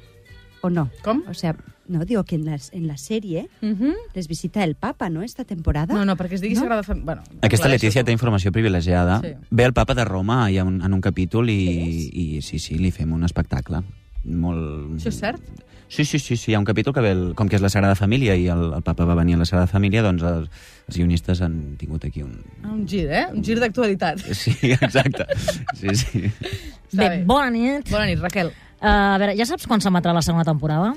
¿o 0.62 0.69
no? 0.69 0.89
¿Cómo? 1.03 1.23
O 1.29 1.33
sea, 1.33 1.56
no, 1.88 2.06
digo 2.06 2.23
que 2.23 2.35
en 2.35 2.45
la, 2.45 2.57
en 2.71 2.88
la 2.88 2.95
serie 2.97 3.50
Mhm. 3.62 3.94
les 4.13 4.27
visita 4.27 4.63
el 4.63 4.75
Papa, 4.75 5.09
¿no? 5.09 5.23
Esta 5.23 5.44
temporada. 5.44 5.94
No, 5.94 6.06
no, 6.06 6.16
perquè 6.16 6.33
es 6.35 6.42
digui 6.42 6.56
No? 6.56 6.61
Sagrada 6.61 6.83
Família... 6.83 7.06
Bueno, 7.06 7.23
Aquesta 7.42 7.68
Letícia 7.68 8.01
tu. 8.01 8.06
té 8.06 8.11
informació 8.13 8.51
privilegiada. 8.51 9.19
Sí. 9.21 9.33
Ve 9.49 9.63
el 9.66 9.73
papa 9.73 9.94
de 9.94 10.06
Roma 10.06 10.49
i 10.51 10.57
en, 10.57 10.81
en 10.81 10.94
un 10.94 11.01
capítol 11.01 11.49
i, 11.49 12.09
i 12.13 12.42
sí, 12.42 12.59
sí, 12.59 12.75
li 12.78 12.92
fem 12.92 13.11
un 13.11 13.23
espectacle. 13.25 13.81
Molt... 14.25 14.97
Això 14.99 15.09
és 15.11 15.19
cert? 15.19 15.61
Sí, 15.92 16.06
sí, 16.06 16.19
sí, 16.23 16.37
sí, 16.40 16.51
hi 16.51 16.56
ha 16.56 16.59
un 16.61 16.66
capítol 16.66 16.94
que 16.95 17.01
ve, 17.04 17.09
el, 17.11 17.23
com 17.35 17.49
que 17.51 17.57
és 17.57 17.63
la 17.63 17.68
Sagrada 17.69 17.97
Família 17.99 18.31
i 18.40 18.45
el, 18.54 18.61
el 18.78 18.83
papa 18.85 19.04
va 19.04 19.16
venir 19.19 19.35
a 19.35 19.42
la 19.42 19.47
Sagrada 19.49 19.68
Família, 19.68 19.99
doncs 20.06 20.23
els, 20.23 20.61
els 20.87 20.99
guionistes 21.01 21.42
han 21.44 21.57
tingut 21.81 22.06
aquí 22.07 22.23
un... 22.23 22.37
Ah, 22.63 22.71
Un 22.71 22.85
gir, 22.87 23.09
eh? 23.11 23.25
Un 23.33 23.44
gir 23.44 23.57
d'actualitat. 23.59 24.23
Sí, 24.31 24.56
exacte. 24.71 25.28
Sí, 25.75 25.92
sí. 25.99 26.23
Bé. 26.95 27.09
bona 27.28 27.49
nit. 27.51 27.92
Bona 27.92 28.06
nit, 28.07 28.23
Raquel. 28.23 28.54
Uh, 28.80 28.87
a 28.87 29.18
veure, 29.19 29.35
ja 29.35 29.45
saps 29.49 29.68
quan 29.68 29.83
s'emetrà 29.83 30.16
la 30.16 30.23
segona 30.23 30.47
temporada? 30.47 30.94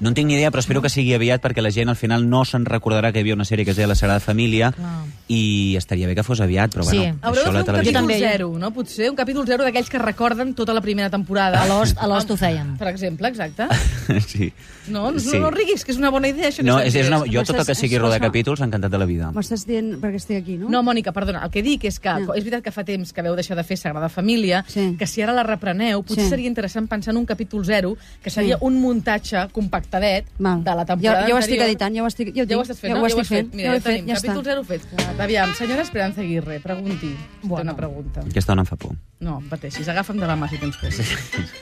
No 0.00 0.08
en 0.08 0.14
tinc 0.14 0.26
ni 0.26 0.34
idea, 0.34 0.50
però 0.50 0.58
espero 0.60 0.82
que 0.82 0.88
sigui 0.90 1.14
aviat 1.14 1.40
perquè 1.40 1.62
la 1.62 1.70
gent 1.70 1.88
al 1.88 1.96
final 1.96 2.28
no 2.28 2.44
se'n 2.44 2.64
recordarà 2.66 3.12
que 3.12 3.20
hi 3.20 3.22
havia 3.22 3.34
una 3.34 3.44
sèrie 3.44 3.64
que 3.64 3.70
es 3.70 3.76
deia 3.76 3.86
La 3.86 3.94
Sagrada 3.94 4.18
Família 4.20 4.72
Clar. 4.72 5.04
i 5.28 5.76
estaria 5.78 6.08
bé 6.08 6.14
que 6.16 6.22
fos 6.26 6.40
aviat, 6.40 6.74
però 6.74 6.82
Sí. 6.84 6.96
bueno, 6.98 7.18
Haureu 7.22 7.42
això 7.44 7.46
de 7.46 7.52
la 7.52 7.52
fer 7.52 7.60
un 7.60 7.66
televisió... 7.66 7.92
capítol 7.92 8.08
també. 8.10 8.18
zero, 8.18 8.58
no? 8.58 8.70
Potser 8.74 9.08
un 9.10 9.16
capítol 9.16 9.46
zero 9.46 9.64
d'aquells 9.64 9.88
que 9.88 9.98
recorden 9.98 10.52
tota 10.54 10.74
la 10.74 10.80
primera 10.80 11.08
temporada. 11.10 11.62
A 11.62 11.66
l'Ost- 11.68 11.96
a 11.96 12.06
l'Ost 12.08 12.30
ho 12.32 12.36
feien. 12.36 12.76
Per 12.76 12.88
exemple, 12.88 13.28
exacte. 13.28 13.66
sí. 14.26 14.52
No, 14.88 15.12
no, 15.12 15.18
Sí. 15.20 15.38
no 15.38 15.50
riguis, 15.50 15.84
que 15.84 15.92
és 15.92 15.98
una 15.98 16.10
bona 16.10 16.28
idea, 16.28 16.48
això 16.48 16.56
que 16.58 16.64
No, 16.64 16.80
és, 16.80 16.94
és 16.94 17.06
una, 17.08 17.20
jo 17.30 17.42
tot 17.44 17.56
el 17.60 17.64
que 17.66 17.74
sigui 17.74 17.96
rodar 17.98 18.20
capítols, 18.20 18.60
encantat 18.60 18.90
de 18.90 18.98
la 18.98 19.06
vida. 19.06 19.30
M'ho 19.32 19.40
estàs 19.40 19.64
dient 19.64 19.94
perquè 20.02 20.16
estic 20.20 20.42
aquí, 20.42 20.58
no? 20.58 20.68
No, 20.68 20.82
Mònica, 20.82 21.12
perdona, 21.12 21.44
el 21.44 21.50
que 21.50 21.62
dic 21.62 21.84
és 21.84 22.00
que 22.00 22.12
No. 22.12 22.34
és 22.34 22.42
veritat 22.44 22.62
que 22.64 22.72
fa 22.72 22.84
temps 22.84 23.12
que 23.12 23.22
veu 23.22 23.34
deixar 23.36 23.56
de 23.56 23.64
fer 23.64 23.76
Sagrada 23.78 24.08
Família, 24.08 24.64
Sí. 24.68 24.96
que 24.98 25.06
si 25.06 25.22
ara 25.22 25.32
la 25.32 25.42
repreneu, 25.44 26.02
potser 26.02 26.24
Sí. 26.24 26.30
seria 26.30 26.48
interessant 26.48 26.88
pensar 26.88 27.12
en 27.14 27.18
un 27.18 27.24
capítol 27.26 27.64
zero, 27.64 27.96
que 28.22 28.28
seria 28.30 28.56
Sí. 28.58 28.64
un 28.66 28.80
muntatge 28.80 29.48
compactadet 29.84 30.24
Val. 30.38 30.64
de 30.64 30.74
la 30.74 30.84
temporada 30.84 31.26
ja 31.28 31.34
ho 31.34 31.38
estic 31.38 31.54
anterior. 31.60 31.66
editant, 31.68 31.96
ja 31.96 32.02
ho 32.02 32.06
estic... 32.06 32.34
Ja, 32.34 32.42
ho 32.42 32.46
Ja 32.48 32.56
ho 32.58 32.62
estàs 32.62 32.80
fent, 32.80 32.90
ja 32.90 32.98
no? 32.98 33.04
ho 33.04 33.08
ja 33.08 33.14
ho 33.14 33.20
estic 33.20 33.36
fent. 33.36 33.54
Mira, 33.54 33.64
ja 33.64 33.70
ho 33.70 33.74
ja 33.74 33.78
he 33.78 33.80
fet, 33.80 33.92
tenim. 33.94 34.08
ja 34.08 34.14
capítol 34.14 34.40
està. 34.40 34.44
zero 34.50 34.64
fet. 34.64 35.20
Aviam, 35.20 35.54
senyora 35.54 35.82
Esperanza 35.82 36.20
Aguirre, 36.20 36.60
pregunti. 36.60 37.10
Bueno. 37.42 37.56
Té 37.56 37.62
una 37.62 37.76
pregunta. 37.76 38.20
Aquesta 38.20 38.52
dona 38.52 38.62
em 38.62 38.66
fa 38.66 38.76
por. 38.76 38.94
No, 39.24 39.38
pateixis, 39.50 39.88
agafa'm 39.88 40.18
de 40.20 40.26
la 40.26 40.36
mà 40.36 40.48
si 40.50 40.58
tens 40.58 40.76
por. 40.76 40.90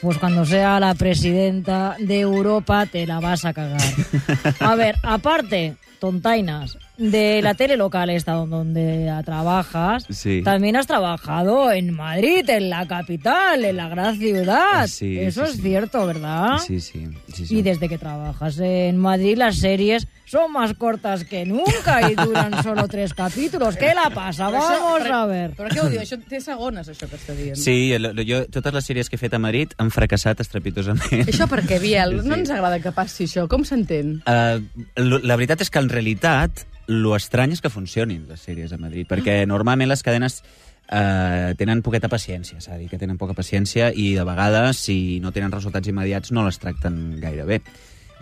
Pues 0.02 0.18
cuando 0.18 0.44
sea 0.44 0.78
la 0.80 0.94
presidenta 0.94 1.96
de 1.98 2.20
Europa 2.20 2.86
te 2.86 3.06
la 3.06 3.20
vas 3.20 3.44
a 3.44 3.52
cagar. 3.52 3.80
A 4.60 4.74
ver, 4.74 4.96
aparte, 5.02 5.76
tontainas, 6.00 6.76
de 6.98 7.40
la 7.42 7.54
tele 7.54 7.76
local 7.76 8.10
esta 8.10 8.32
donde 8.34 9.10
trabajas, 9.24 10.04
Sí. 10.10 10.42
también 10.44 10.76
has 10.76 10.86
trabajado 10.86 11.72
en 11.72 11.94
Madrid, 11.94 12.48
en 12.48 12.70
la 12.70 12.86
capital, 12.86 13.64
en 13.64 13.76
la 13.76 13.88
gran 13.88 14.16
ciudad. 14.18 14.86
Sí, 14.86 15.18
Eso 15.18 15.44
sí, 15.46 15.50
es 15.50 15.56
sí. 15.56 15.62
cierto, 15.62 16.06
¿verdad? 16.06 16.58
Sí, 16.58 16.80
sí, 16.80 17.06
sí, 17.32 17.46
sí. 17.46 17.56
Y 17.58 17.62
desde 17.62 17.88
que 17.88 17.98
trabajas 17.98 18.58
en 18.58 18.98
Madrid, 18.98 19.36
las 19.38 19.56
series 19.56 20.06
son 20.26 20.52
más 20.52 20.74
cortas 20.74 21.24
que 21.24 21.44
nunca 21.44 22.10
y 22.10 22.14
duran 22.14 22.52
solo 22.62 22.86
tres 22.88 23.12
capítulos. 23.14 23.76
¿Qué 23.76 23.92
la 23.94 24.10
pasa? 24.10 24.48
Però 24.48 24.58
això- 24.60 24.80
Vamos 24.82 25.10
a 25.10 25.26
ver. 25.26 25.50
Però 25.56 25.68
què 25.68 25.80
ho 25.80 25.88
diu? 25.90 26.00
Això 26.00 26.18
té 26.28 26.40
segones, 26.40 26.88
això 26.88 27.08
que 27.08 27.16
està 27.16 27.34
dient. 27.34 27.56
Sí, 27.56 27.92
el- 27.92 28.14
jo, 28.28 28.44
totes 28.46 28.72
les 28.72 28.84
sèries 28.88 29.08
que 29.10 29.16
he 29.16 29.18
fet 29.18 29.34
a 29.34 29.38
Madrid 29.38 29.72
han 29.78 29.90
fracassat 29.90 30.40
estrepitosament. 30.40 31.26
Això 31.28 31.48
per 31.48 31.62
què, 31.66 31.80
Biel? 31.80 32.16
No 32.24 32.34
Sí. 32.34 32.40
ens 32.40 32.50
agrada 32.50 32.80
que 32.80 32.92
passi 32.92 33.24
això. 33.24 33.48
Com 33.48 33.64
s'entén? 33.64 34.22
Uh, 34.26 34.60
la 34.96 35.36
veritat 35.36 35.60
és 35.60 35.70
que 35.70 35.78
en 35.80 35.88
realitat 35.88 36.64
lo 37.00 37.16
estrany 37.16 37.52
és 37.56 37.60
que 37.64 37.70
funcionin 37.72 38.26
les 38.28 38.40
sèries 38.44 38.72
a 38.72 38.78
Madrid, 38.78 39.06
perquè 39.08 39.46
normalment 39.48 39.88
les 39.88 40.02
cadenes 40.04 40.42
uh, 40.42 41.54
tenen 41.58 41.82
poqueta 41.82 42.10
paciència, 42.12 42.60
s'ha 42.60 42.74
de 42.76 42.84
dir 42.84 42.90
que 42.92 42.98
tenen 43.00 43.18
poca 43.18 43.34
paciència 43.38 43.92
i 43.94 44.12
de 44.18 44.24
vegades, 44.28 44.76
si 44.78 45.18
no 45.24 45.32
tenen 45.32 45.52
resultats 45.52 45.88
immediats, 45.88 46.32
no 46.32 46.44
les 46.46 46.58
tracten 46.62 47.18
gaire 47.22 47.44
bé. 47.48 47.60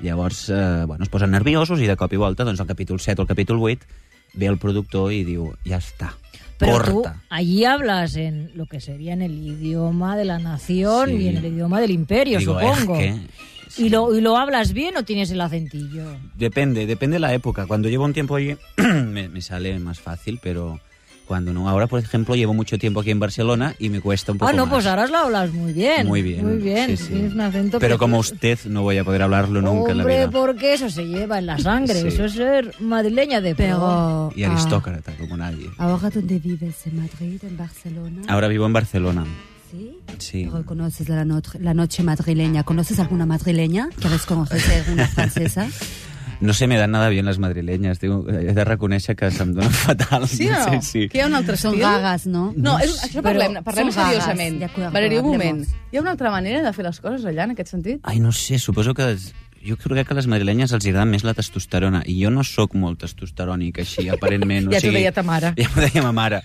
Llavors, 0.00 0.46
uh, 0.48 0.86
bueno, 0.86 1.04
es 1.04 1.10
posen 1.12 1.30
nerviosos 1.34 1.80
i 1.80 1.86
de 1.90 1.96
cop 2.00 2.12
i 2.12 2.20
volta, 2.20 2.44
doncs 2.48 2.60
al 2.62 2.68
capítol 2.70 3.00
7 3.00 3.20
o 3.20 3.26
al 3.26 3.28
capítol 3.28 3.58
8, 3.60 3.86
ve 4.40 4.46
el 4.46 4.58
productor 4.62 5.10
i 5.12 5.24
diu, 5.26 5.50
ja 5.66 5.76
està, 5.82 6.12
Pero 6.60 6.78
tú 6.84 7.02
corta. 7.02 7.16
allí 7.30 7.64
hablas 7.64 8.16
en 8.16 8.50
lo 8.54 8.66
que 8.66 8.80
sería 8.80 9.14
en 9.14 9.22
el 9.22 9.32
idioma 9.32 10.16
de 10.16 10.24
la 10.26 10.38
nación 10.38 11.08
Sí. 11.08 11.16
y 11.16 11.28
en 11.28 11.36
el 11.38 11.46
idioma 11.46 11.80
del 11.80 11.90
imperio, 11.90 12.38
Digo, 12.38 12.60
supongo. 12.60 12.96
es 13.00 13.14
que... 13.14 13.20
¿Y, 13.76 13.88
lo, 13.88 14.16
¿Y 14.16 14.20
lo 14.20 14.36
hablas 14.36 14.72
bien 14.72 14.96
o 14.96 15.02
tienes 15.04 15.30
el 15.30 15.40
acentillo? 15.40 16.04
Depende, 16.36 16.86
depende 16.86 17.14
de 17.16 17.20
la 17.20 17.34
época. 17.34 17.66
Cuando 17.66 17.88
llevo 17.88 18.04
un 18.04 18.12
tiempo 18.12 18.36
allí 18.36 18.56
me, 18.76 19.28
me 19.28 19.40
sale 19.40 19.78
más 19.78 20.00
fácil, 20.00 20.38
pero 20.42 20.80
cuando 21.26 21.52
no. 21.52 21.68
Ahora, 21.68 21.86
por 21.86 22.00
ejemplo, 22.00 22.34
llevo 22.34 22.52
mucho 22.54 22.76
tiempo 22.76 22.98
aquí 22.98 23.12
en 23.12 23.20
Barcelona 23.20 23.76
y 23.78 23.88
me 23.88 24.00
cuesta 24.00 24.32
un 24.32 24.38
poco 24.38 24.50
Ah, 24.50 24.52
no, 24.52 24.66
más. 24.66 24.74
pues 24.74 24.86
ahora 24.86 25.06
lo 25.06 25.16
hablas 25.18 25.52
muy 25.52 25.72
bien. 25.72 26.08
Muy 26.08 26.22
bien. 26.22 26.44
Muy 26.44 26.56
bien, 26.56 26.88
sí, 26.88 26.96
sí. 27.04 27.12
tienes 27.12 27.34
un 27.34 27.40
acento 27.40 27.78
Pero 27.78 27.98
como 27.98 28.18
usted 28.18 28.58
no 28.66 28.82
voy 28.82 28.98
a 28.98 29.04
poder 29.04 29.22
hablarlo 29.22 29.62
nunca 29.62 29.92
en 29.92 29.98
la 29.98 30.02
Hombre, 30.04 30.18
vida. 30.26 30.30
porque 30.32 30.72
eso 30.74 30.90
se 30.90 31.06
lleva 31.06 31.38
en 31.38 31.46
la 31.46 31.56
sangre, 31.60 32.00
Sí. 32.00 32.08
eso 32.08 32.24
es 32.24 32.32
ser 32.32 32.74
madrileña 32.80 33.40
de. 33.40 33.54
Pero... 33.54 34.32
Y 34.34 34.42
aristócrata, 34.42 35.12
como 35.18 35.36
nadie. 35.36 35.68
ah, 35.78 35.84
¿Ahora 35.92 36.10
dónde 36.10 36.40
vives? 36.40 36.84
¿En 36.86 36.96
Madrid? 36.96 37.40
¿En 37.44 37.56
Barcelona? 37.56 38.22
Ahora 38.26 38.48
vivo 38.48 38.66
en 38.66 38.72
Barcelona. 38.72 39.24
¿Sí? 39.70 39.98
Sí. 40.18 40.48
Pero 40.50 40.64
conoces 40.64 41.08
la, 41.08 41.24
not- 41.24 41.54
la 41.60 41.74
noche 41.74 42.02
madrileña. 42.02 42.62
¿Conoces 42.64 42.98
alguna 42.98 43.26
madrileña? 43.26 43.88
¿Quieres 44.00 44.26
conocer 44.26 44.60
alguna 44.84 45.06
francesa? 45.14 45.68
No 46.40 46.54
se 46.54 46.66
me 46.66 46.78
dan 46.78 46.90
nada 46.90 47.08
bien 47.10 47.26
las 47.26 47.38
madrileñas. 47.38 47.98
Tengo, 47.98 48.26
he 48.28 48.54
de 48.54 48.64
reconèixer 48.64 49.14
que 49.14 49.28
se'm 49.30 49.52
donen 49.52 49.70
fatal. 49.70 50.26
Sí 50.26 50.48
o 50.48 50.52
no? 50.56 50.80
Sí, 50.80 50.86
sí. 51.02 51.08
Que 51.12 51.18
hi 51.18 51.20
ha 51.20 51.26
un 51.28 51.34
altre 51.36 51.56
Son 51.60 51.74
estil? 51.74 51.82
gagas, 51.84 52.26
¿no? 52.26 52.54
No, 52.56 52.78
és, 52.80 52.94
això 53.04 53.20
parlem, 53.22 53.58
Però 53.60 53.64
parlem 53.66 53.90
són 53.92 54.06
seriosament. 54.08 54.62
acuerdo, 54.64 54.90
Valeria, 54.90 55.20
un 55.20 55.28
moment. 55.34 55.60
Hi 55.92 55.98
ha 55.98 56.00
una 56.00 56.14
altra 56.16 56.30
manera 56.32 56.62
de 56.64 56.72
fer 56.72 56.84
les 56.86 56.98
coses 57.04 57.26
allà, 57.28 57.44
en 57.44 57.52
aquest 57.52 57.70
sentit? 57.76 58.00
Ai, 58.04 58.18
no 58.24 58.32
sé, 58.32 58.58
suposo 58.58 58.94
que... 58.94 59.14
Jo 59.60 59.76
crec 59.76 60.06
que 60.08 60.14
a 60.14 60.16
les 60.16 60.24
madrilenyes 60.26 60.72
els 60.72 60.86
agrada 60.88 61.04
més 61.04 61.20
la 61.22 61.34
testosterona 61.36 62.00
i 62.08 62.14
jo 62.22 62.30
no 62.32 62.40
sóc 62.48 62.72
molt 62.72 63.02
testosterònic 63.04 63.82
així, 63.84 64.08
aparentment. 64.08 64.70
Ja 64.72 64.80
t'ho 64.80 64.88
deia 64.96 65.12
ta 65.12 65.20
mare. 65.22 65.52
Ja 65.60 65.68
m'ho 65.68 65.82
deia 65.84 66.00
ma 66.02 66.12
mare. 66.16 66.40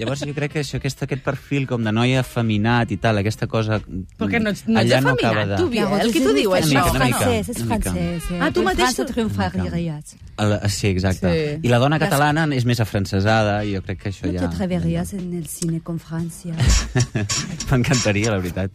Llavors 0.00 0.22
jo 0.24 0.32
crec 0.34 0.54
que 0.54 0.60
això, 0.64 0.78
aquest, 0.80 1.02
aquest 1.04 1.22
perfil 1.22 1.66
com 1.68 1.84
de 1.84 1.92
noia 1.92 2.22
afeminat 2.24 2.90
i 2.90 2.96
tal, 3.02 3.20
aquesta 3.20 3.46
cosa... 3.46 3.78
Perquè 4.18 4.40
no 4.40 4.50
ets- 4.54 4.64
no 4.66 4.80
ets 4.80 4.86
allà 4.88 5.00
no 5.04 5.12
afeminat, 5.12 5.30
acaba 5.30 5.46
de... 5.50 5.58
tu, 5.60 5.68
Biel, 5.70 6.12
qui 6.14 6.22
t'ho 6.24 6.32
diu, 6.36 6.54
Es 6.56 6.66
això? 6.66 6.80
Una 6.80 6.88
mica, 6.88 6.96
una 6.96 7.04
mica, 7.10 7.18
francès, 7.20 7.48
és 7.52 7.60
una 7.62 7.76
mica. 7.76 7.92
francès. 7.92 8.30
eh? 8.32 8.38
Ah, 8.40 8.50
tu 8.56 8.64
mateix- 8.64 8.94
França 8.96 9.06
triomfaries. 9.12 10.16
El, 10.40 10.56
sí, 10.72 10.86
exacte. 10.88 11.28
Sí. 11.36 11.60
I 11.68 11.72
la 11.74 11.78
dona 11.82 11.98
catalana 12.00 12.46
és 12.56 12.64
més 12.64 12.80
afrancesada 12.80 13.58
i 13.68 13.74
jo 13.76 13.82
crec 13.84 14.00
que 14.06 14.08
això 14.14 14.24
No 14.26 14.32
ja... 14.32 14.40
te 14.40 14.54
atreverías 14.54 15.12
en 15.12 15.34
el 15.36 15.46
cine 15.46 15.82
con 15.84 15.98
Francia. 16.00 16.54
M'encantaria, 17.70 18.30
la 18.32 18.38
veritat. 18.42 18.70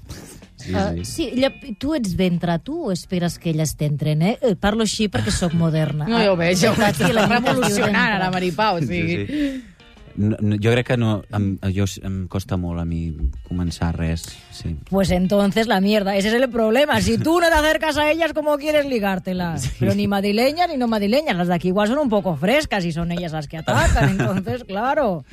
Sí, 0.55 0.71
Uh, 0.73 1.03
sí. 1.03 1.27
sí, 1.35 1.75
tu 1.77 1.91
ets 1.93 2.15
ventre, 2.17 2.55
tu 2.63 2.87
o 2.87 2.91
esperes 2.93 3.35
que 3.37 3.51
elles 3.51 3.75
t'entren, 3.77 4.21
eh? 4.25 4.37
Eh, 4.41 4.55
Parlo 4.57 4.81
així 4.87 5.09
perquè 5.13 5.29
sóc 5.29 5.53
moderna. 5.53 6.07
No, 6.09 6.17
ja 6.23 6.31
ho 6.31 6.37
veig, 6.39 6.57
ja 6.57 6.71
ho 6.71 6.77
veig. 6.79 7.01
La 7.13 7.25
Està 7.27 7.35
revolucionant, 7.35 8.13
ara, 8.15 8.31
Maripau. 8.33 8.79
O 8.79 8.81
sigui... 8.81 9.17
Sí, 9.19 9.25
sí. 9.27 9.74
No, 10.17 10.37
no, 10.39 10.55
jo 10.55 10.71
crec 10.71 10.87
que 10.87 10.97
no, 10.97 11.23
em, 11.35 11.57
jo, 11.75 11.85
em 12.03 12.27
costa 12.31 12.57
molt 12.57 12.79
a 12.79 12.85
mi 12.85 13.09
començar 13.47 13.91
res. 13.97 14.23
Sí. 14.51 14.75
Pues 14.89 15.11
entonces 15.11 15.67
la 15.67 15.81
mierda, 15.81 16.15
ese 16.15 16.29
es 16.29 16.33
el 16.33 16.49
problema. 16.49 17.01
Si 17.01 17.17
tú 17.17 17.39
no 17.39 17.47
te 17.47 17.53
acercas 17.53 17.97
a 17.97 18.09
ellas, 18.11 18.33
¿cómo 18.33 18.57
quieres 18.57 18.85
ligártelas? 18.85 19.71
Pero 19.79 19.93
ni 19.95 20.07
madrileñas 20.07 20.69
ni 20.69 20.77
no 20.77 20.87
madrileñas. 20.87 21.35
Las 21.35 21.47
de 21.47 21.55
aquí 21.55 21.69
igual 21.69 21.87
son 21.87 21.99
un 21.99 22.09
poco 22.09 22.35
frescas 22.37 22.85
y 22.85 22.91
son 22.91 23.11
ellas 23.11 23.31
las 23.31 23.47
que 23.47 23.57
atacan. 23.57 24.11
Entonces, 24.11 24.63
claro. 24.67 25.25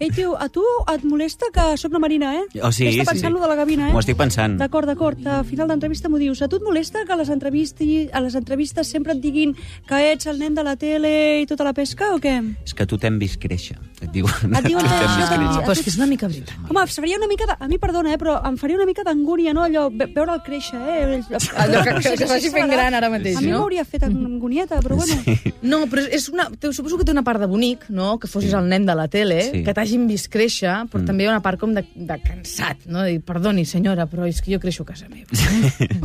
Ei, 0.00 0.08
tio, 0.08 0.30
a 0.40 0.46
tu 0.48 0.62
et 0.88 1.02
molesta 1.04 1.50
que 1.52 1.76
soc 1.76 1.92
la 1.92 1.98
Marina, 2.00 2.30
eh? 2.38 2.44
Oh, 2.64 2.70
sí, 2.72 2.86
Està 2.88 3.02
sí, 3.02 3.08
pensant 3.10 3.28
sí. 3.28 3.34
lo 3.34 3.40
de 3.42 3.50
la 3.50 3.56
gavina, 3.58 3.90
eh? 3.90 3.92
M'ho 3.92 4.00
estic 4.00 4.16
pensant. 4.16 4.54
D'acord, 4.56 4.88
d'acord. 4.88 5.20
A 5.28 5.42
final 5.44 5.68
d'entrevista 5.68 6.08
m'ho 6.08 6.16
dius. 6.16 6.40
A 6.40 6.48
tu 6.48 6.56
et 6.56 6.64
molesta 6.64 7.02
que 7.04 7.12
a 7.12 7.18
les, 7.20 7.28
entrevisti, 7.28 8.06
a 8.08 8.24
les 8.24 8.38
entrevistes 8.40 8.88
sempre 8.88 9.12
et 9.12 9.20
diguin 9.20 9.52
que 9.84 10.00
ets 10.14 10.30
el 10.32 10.40
nen 10.40 10.56
de 10.56 10.64
la 10.64 10.78
tele 10.80 11.12
i 11.42 11.46
tota 11.50 11.68
la 11.68 11.76
pesca, 11.76 12.14
o 12.16 12.22
què? 12.24 12.38
És 12.64 12.72
que 12.72 12.88
tu 12.88 12.96
t'hem 12.96 13.20
vist 13.20 13.36
créixer. 13.44 13.76
Et 14.00 14.08
diuen, 14.14 14.32
Et 14.56 14.64
diuen 14.64 14.80
t'hem 14.80 14.94
això, 14.96 15.14
créixer. 15.14 15.38
dit- 15.38 15.60
Però 15.60 15.72
és 15.74 15.80
que 15.84 15.90
és 15.90 15.96
una 15.98 16.06
mica 16.08 16.26
veritat. 16.28 16.56
Home, 16.70 16.86
faria 16.88 17.16
una 17.18 17.26
mica 17.28 17.44
de... 17.46 17.56
A 17.60 17.68
mi, 17.68 17.76
perdona, 17.78 18.14
eh, 18.14 18.18
però 18.18 18.38
em 18.48 18.56
faria 18.56 18.76
una 18.78 18.86
mica 18.88 19.02
d'angúnia, 19.04 19.52
no? 19.52 19.62
Allò, 19.66 19.90
ve- 19.92 20.06
veure'l 20.14 20.40
créixer, 20.42 20.80
eh? 20.80 21.20
Allò 21.60 21.82
que, 21.84 21.94
que, 22.00 22.14
que 22.16 22.24
es 22.24 22.30
vagi 22.30 22.48
fent 22.54 22.70
gran 22.72 22.94
ara 22.96 23.10
mateix, 23.12 23.36
A 23.36 23.42
mi 23.44 23.50
no? 23.52 23.58
m'hauria 23.58 23.84
fet 23.84 24.06
angonieta, 24.08 24.80
però 24.80 24.96
bueno... 24.96 25.20
No, 25.62 25.82
però 25.92 26.06
és 26.08 26.30
una, 26.32 26.48
suposo 26.72 26.96
que 26.96 27.04
té 27.04 27.12
una 27.12 27.22
part 27.26 27.40
de 27.40 27.46
bonic, 27.50 27.90
no?, 27.90 28.14
que 28.18 28.26
fossis 28.26 28.54
el 28.56 28.68
nen 28.72 28.86
de 28.88 28.94
la 28.96 29.06
tele, 29.12 29.42
Sí. 29.50 29.62
que 29.66 29.74
t'hagin 29.76 30.06
vist 30.08 30.30
créixer, 30.32 30.72
però 30.88 31.04
també 31.04 31.24
hi 31.24 31.28
ha 31.28 31.34
una 31.36 31.42
part 31.44 31.60
com 31.60 31.74
de, 31.76 31.84
de 31.94 32.16
cansat, 32.24 32.86
no?, 32.86 33.02
de 33.04 33.18
dir, 33.18 33.20
perdoni, 33.20 33.66
senyora, 33.68 34.06
però 34.08 34.24
és 34.26 34.40
que 34.40 34.54
jo 34.54 34.60
creixo 34.64 34.82
a 34.88 34.92
casa 34.94 35.08
meva. 35.12 35.28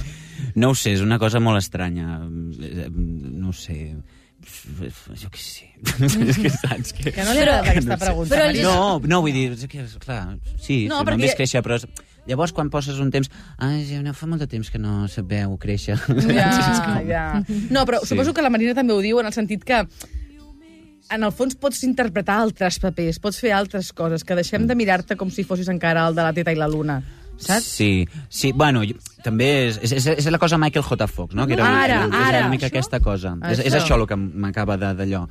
No 0.55 0.69
ho 0.71 0.75
sé, 0.75 0.93
és 0.95 1.01
una 1.03 1.17
cosa 1.19 1.39
molt 1.43 1.57
estranya. 1.59 2.21
Eh, 2.63 2.85
No 2.89 3.49
ho 3.49 3.53
sé. 3.53 3.95
Jo 4.45 5.29
què 5.33 5.41
sé. 5.43 5.67
és 6.29 6.37
que 6.41 6.49
saps 6.53 6.93
que... 6.93 7.11
Que 7.11 7.23
no 7.25 7.33
li 7.33 7.41
agrada 7.43 7.71
aquesta 7.71 7.97
pregunta, 8.01 8.35
Però 8.35 8.45
Marina. 8.49 8.67
No, 8.69 8.99
no, 9.05 9.21
vull 9.25 9.33
dir, 9.35 9.47
és 9.57 9.65
que, 9.71 9.85
clar, 10.03 10.37
sí, 10.61 10.85
No, 10.89 10.99
perquè- 11.01 11.15
m'han 11.15 11.25
vist 11.27 11.39
créixer, 11.39 11.63
però... 11.65 11.79
Llavors, 12.25 12.53
quan 12.57 12.71
poses 12.73 12.97
un 12.97 13.11
temps... 13.13 13.29
Ai, 13.61 13.83
ja 13.85 13.99
no, 14.01 14.09
fa 14.17 14.25
molt 14.25 14.41
de 14.41 14.47
temps 14.49 14.71
que 14.73 14.79
no 14.81 15.03
se 15.07 15.21
veu 15.21 15.57
créixer. 15.61 15.93
Ja, 16.25 17.01
ja. 17.13 17.25
No, 17.69 17.83
però 17.85 17.99
Sí. 18.01 18.13
suposo 18.15 18.33
que 18.33 18.41
la 18.41 18.49
Marina 18.49 18.73
també 18.73 18.93
ho 18.95 19.01
diu 19.03 19.19
en 19.21 19.29
el 19.29 19.33
sentit 19.35 19.61
que 19.63 19.83
en 19.85 21.21
el 21.23 21.31
fons 21.37 21.53
pots 21.61 21.83
interpretar 21.85 22.39
altres 22.41 22.79
papers, 22.81 23.19
pots 23.21 23.37
fer 23.43 23.51
altres 23.53 23.91
coses, 23.93 24.23
que 24.25 24.33
deixem 24.39 24.65
de 24.65 24.73
mirar-te 24.73 25.13
com 25.19 25.29
si 25.29 25.43
fossis 25.45 25.69
encara 25.69 26.07
el 26.09 26.17
de 26.17 26.23
la 26.25 26.33
teta 26.33 26.49
i 26.51 26.57
la 26.57 26.65
luna, 26.67 26.97
saps? 27.37 27.63
Sí, 27.63 28.07
sí, 28.29 28.51
bueno, 28.51 28.83
jo, 28.83 28.95
també 29.23 29.67
és, 29.67 29.79
és, 29.81 29.91
és, 29.99 30.07
és 30.17 30.27
la 30.31 30.37
cosa 30.39 30.57
Michael 30.57 30.85
J. 30.85 31.07
Fox, 31.07 31.35
no? 31.35 31.45
Que 31.47 31.53
era, 31.53 31.67
Ara, 31.83 32.05
és 32.05 32.13
ara. 32.13 32.39
una 32.39 32.49
mica 32.49 32.67
aquesta 32.67 32.99
cosa. 32.99 33.37
És, 33.49 33.59
és 33.59 33.73
Això. 33.73 33.81
això 33.95 34.01
el 34.01 34.07
que 34.07 34.15
m'acaba 34.15 34.77
de- 34.77 34.93
d'allò. 34.95 35.23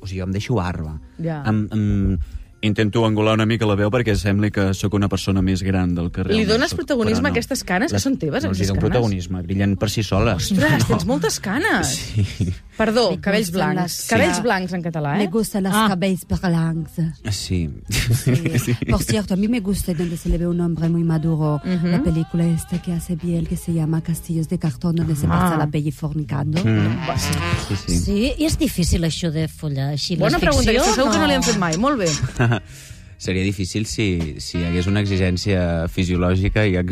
O 0.00 0.06
sigui, 0.06 0.18
jo 0.20 0.24
em 0.24 0.32
deixo 0.32 0.60
arba. 0.60 0.98
Ja. 1.22 1.42
Em, 1.46 1.68
em, 1.72 2.18
intento 2.64 3.04
angular 3.06 3.34
una 3.34 3.46
mica 3.46 3.66
la 3.68 3.74
veu 3.76 3.90
perquè 3.92 4.14
sembli 4.16 4.50
que 4.50 4.72
sóc 4.74 4.94
una 4.94 5.08
persona 5.08 5.42
més 5.44 5.62
gran 5.62 5.94
del 5.94 6.10
que 6.10 6.22
realment 6.24 6.48
dones 6.48 6.70
soc, 6.72 6.80
protagonisme 6.82 7.28
però 7.28 7.32
a 7.32 7.36
aquestes 7.36 7.64
canes, 7.64 7.92
que 7.92 8.00
són 8.00 8.16
teves, 8.18 8.44
no, 8.44 8.50
aquestes 8.50 8.68
canes? 8.72 8.80
protagonisme, 8.84 9.42
brillen 9.42 9.76
per 9.76 9.90
si 9.90 10.02
soles. 10.02 10.50
Ostres, 10.52 10.86
tens 10.88 11.04
moltes 11.06 11.40
canes. 11.40 11.94
Sí. 12.14 12.52
Perdó, 12.76 13.10
Me 13.12 13.20
cabells 13.20 13.52
blancs. 13.52 13.76
las- 13.76 14.06
Cabells 14.10 14.36
Sí. 14.36 14.42
blancs 14.42 14.72
en 14.72 14.82
català, 14.82 15.16
Me 15.16 15.24
eh? 15.24 15.28
gustan 15.28 15.62
las 15.62 15.74
Ah. 15.76 15.86
cabellos 15.90 16.26
blancs. 16.28 16.90
Sí. 17.30 17.70
Sí. 18.10 18.74
Por 18.90 19.02
cierto, 19.02 19.34
a 19.34 19.36
mí 19.36 19.46
me 19.48 19.60
gusta 19.60 19.94
donde 19.94 20.16
se 20.16 20.28
le 20.28 20.38
ve 20.38 20.46
un 20.48 20.60
hombre 20.60 20.88
muy 20.88 21.04
maduro. 21.04 21.60
La 21.84 22.02
película 22.02 22.44
esta 22.46 22.80
que 22.82 22.92
hace 22.92 23.14
bien, 23.16 23.46
que 23.46 23.56
se 23.56 23.72
llama 23.72 24.00
Castillos 24.02 24.48
de 24.48 24.58
cartón, 24.58 24.96
donde 24.96 25.14
se 25.14 25.26
pasa 25.28 25.56
la 25.56 25.66
peli 25.68 25.92
fornicando. 25.92 26.62
Mm. 26.64 26.98
Sí, 27.68 27.74
sí. 27.86 27.98
Sí, 27.98 28.32
i 28.38 28.44
és 28.46 28.58
difícil 28.58 29.04
això 29.04 29.30
de 29.30 29.46
follar 29.48 29.90
així. 29.94 30.16
Bona 30.16 30.36
les 30.38 30.40
pregunta, 30.40 30.72
que 30.72 30.80
segur 30.80 31.12
que 31.12 31.18
no 31.18 31.26
li 31.26 31.34
han 31.34 31.42
fet 31.42 31.58
mai. 31.58 31.76
Molt 31.78 31.98
bé. 31.98 32.08
Seria 33.24 33.44
difícil 33.46 33.86
si, 33.88 34.36
si 34.42 34.58
hi 34.58 34.66
hagués 34.68 34.88
una 34.90 35.00
exigència 35.04 35.86
fisiològica 35.88 36.66
i 36.68 36.74
eh, 36.76 36.84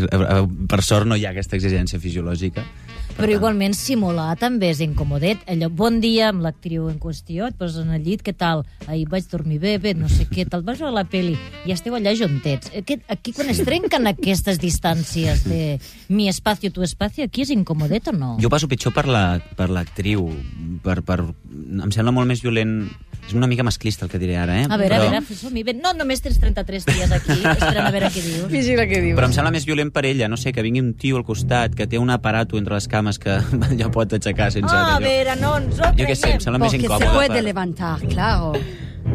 per 0.71 0.81
sort 0.87 1.09
no 1.11 1.19
hi 1.19 1.27
ha 1.27 1.33
aquesta 1.35 1.59
exigència 1.59 2.01
fisiològica. 2.01 2.65
Per 3.13 3.27
Però 3.27 3.29
tant, 3.29 3.37
igualment 3.37 3.75
simular 3.77 4.33
també 4.41 4.71
és 4.73 4.81
incomodet. 4.83 5.43
Allò, 5.53 5.69
bon 5.71 6.01
dia 6.03 6.31
amb 6.33 6.43
l'actriu 6.43 6.89
en 6.91 6.97
qüestió, 6.99 7.47
et 7.51 7.57
poses 7.61 7.83
en 7.85 7.93
el 7.95 8.03
llit, 8.03 8.23
què 8.25 8.33
tal? 8.35 8.65
Ahir 8.89 9.05
vaig 9.13 9.29
dormir 9.31 9.61
bé, 9.63 9.77
bé, 9.79 9.93
no 9.95 10.09
sé 10.11 10.25
què, 10.31 10.47
te'l 10.49 10.65
vas 10.67 10.81
veure 10.81 10.91
a 10.91 10.97
la 10.97 11.05
peli 11.05 11.37
i 11.69 11.75
esteu 11.77 11.95
allà 11.95 12.15
juntets. 12.19 12.73
Aquest, 12.83 13.05
aquí 13.13 13.33
quan 13.37 13.53
es 13.53 13.61
trenquen 13.63 14.09
aquestes 14.11 14.59
distàncies 14.63 15.45
de 15.47 15.79
mi 16.09 16.29
espacio, 16.33 16.73
tu 16.73 16.83
espacio, 16.83 17.25
aquí 17.29 17.45
és 17.45 17.51
incomodet 17.55 18.09
o 18.09 18.17
no? 18.17 18.33
Jo 18.43 18.51
passo 18.51 18.67
pitjor 18.69 18.95
per 18.97 19.07
la- 19.07 19.39
per 19.57 19.69
l'actriu. 19.71 20.27
La, 20.29 20.81
per, 20.83 21.03
per, 21.07 21.21
em 21.23 21.91
sembla 21.95 22.11
molt 22.13 22.27
més 22.33 22.43
violent... 22.43 22.89
És 23.23 23.37
una 23.39 23.47
mica 23.47 23.63
masclista 23.63 24.03
el 24.05 24.11
que 24.11 24.19
diré 24.19 24.35
ara, 24.35 24.57
eh? 24.63 24.67
A 24.67 24.75
veure, 24.77 24.97
però, 24.97 25.07
a 25.07 25.21
veure, 25.21 25.37
som-hi. 25.39 25.63
Ben- 25.63 25.79
No, 25.79 25.93
només 25.95 26.19
tens 26.25 26.41
33 26.43 26.85
dies 26.89 27.13
aquí, 27.15 27.37
esperant 27.39 27.87
a 27.87 27.93
veure 27.95 28.09
què 28.11 28.19
dius. 28.25 28.49
Vigila 28.51 28.83
què 28.91 28.99
dius. 28.99 29.15
Però 29.15 29.29
em 29.29 29.33
sembla 29.37 29.53
més 29.55 29.63
violent 29.65 29.93
per 29.95 30.03
ella, 30.09 30.27
no 30.29 30.35
sé, 30.37 30.51
que 30.53 30.61
vingui 30.67 30.83
un 30.83 30.91
tio 30.99 31.21
al 31.21 31.25
costat, 31.25 31.77
que 31.79 31.87
té 31.87 32.01
un 32.03 32.11
aparato 32.11 32.59
entre 32.59 32.75
les 32.75 32.89
cames 32.91 33.02
que 33.19 33.39
ja 33.81 33.89
pot 33.93 34.13
aixecar 34.13 34.51
sense... 34.55 34.71
Ah, 34.75 34.97
a 34.97 35.01
veure, 35.03 35.35
no 35.41 35.57
ens 35.59 35.81
ho 35.81 35.91
Jo 35.99 36.07
què 36.09 36.15
sé, 36.17 36.35
em 36.37 36.41
sembla 36.45 36.61
més 36.63 36.73
Porque 36.73 36.87
se 36.87 36.87
incòmode. 36.87 37.13
puede 37.17 37.35
per- 37.41 37.45
levantar, 37.45 37.99
claro. 38.09 38.53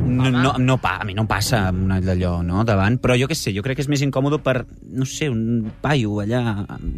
No, 0.08 0.30
no, 0.32 0.54
no, 0.60 0.76
pa, 0.84 0.98
a 1.02 1.06
mi 1.08 1.14
no 1.16 1.24
em 1.24 1.28
passa 1.30 1.70
una 1.72 1.98
d'allò, 2.04 2.42
no, 2.44 2.64
davant, 2.68 2.98
però 3.00 3.16
jo 3.20 3.28
què 3.28 3.36
sé, 3.40 3.54
jo 3.56 3.64
crec 3.64 3.78
que 3.80 3.84
és 3.86 3.90
més 3.92 4.02
incòmode 4.04 4.40
per, 4.44 4.66
no 4.92 5.06
sé, 5.08 5.30
un 5.32 5.72
paio 5.82 6.20
allà... 6.24 6.42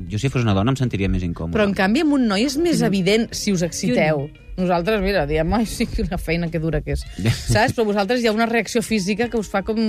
Jo 0.10 0.17
si 0.22 0.29
fos 0.34 0.41
una 0.46 0.55
dona 0.58 0.74
em 0.74 0.77
sentiria 0.79 1.10
més 1.10 1.24
incòmode. 1.25 1.53
Però, 1.58 1.67
en 1.69 1.75
canvi, 1.77 2.01
amb 2.05 2.17
un 2.17 2.25
noi 2.29 2.46
és 2.50 2.58
més 2.62 2.81
evident 2.86 3.27
si 3.31 3.53
us 3.53 3.62
exciteu. 3.65 4.25
Nosaltres, 4.59 4.99
mira, 5.01 5.25
diem, 5.29 5.53
ai, 5.55 5.65
sí, 5.69 5.85
quina 5.87 6.17
feina 6.19 6.49
que 6.51 6.59
dura 6.59 6.81
que 6.83 6.93
és. 6.97 7.03
Saps? 7.47 7.73
Però 7.77 7.85
vosaltres 7.87 8.21
hi 8.23 8.27
ha 8.27 8.33
una 8.35 8.45
reacció 8.49 8.81
física 8.85 9.29
que 9.31 9.39
us 9.39 9.47
fa 9.51 9.61
com... 9.63 9.79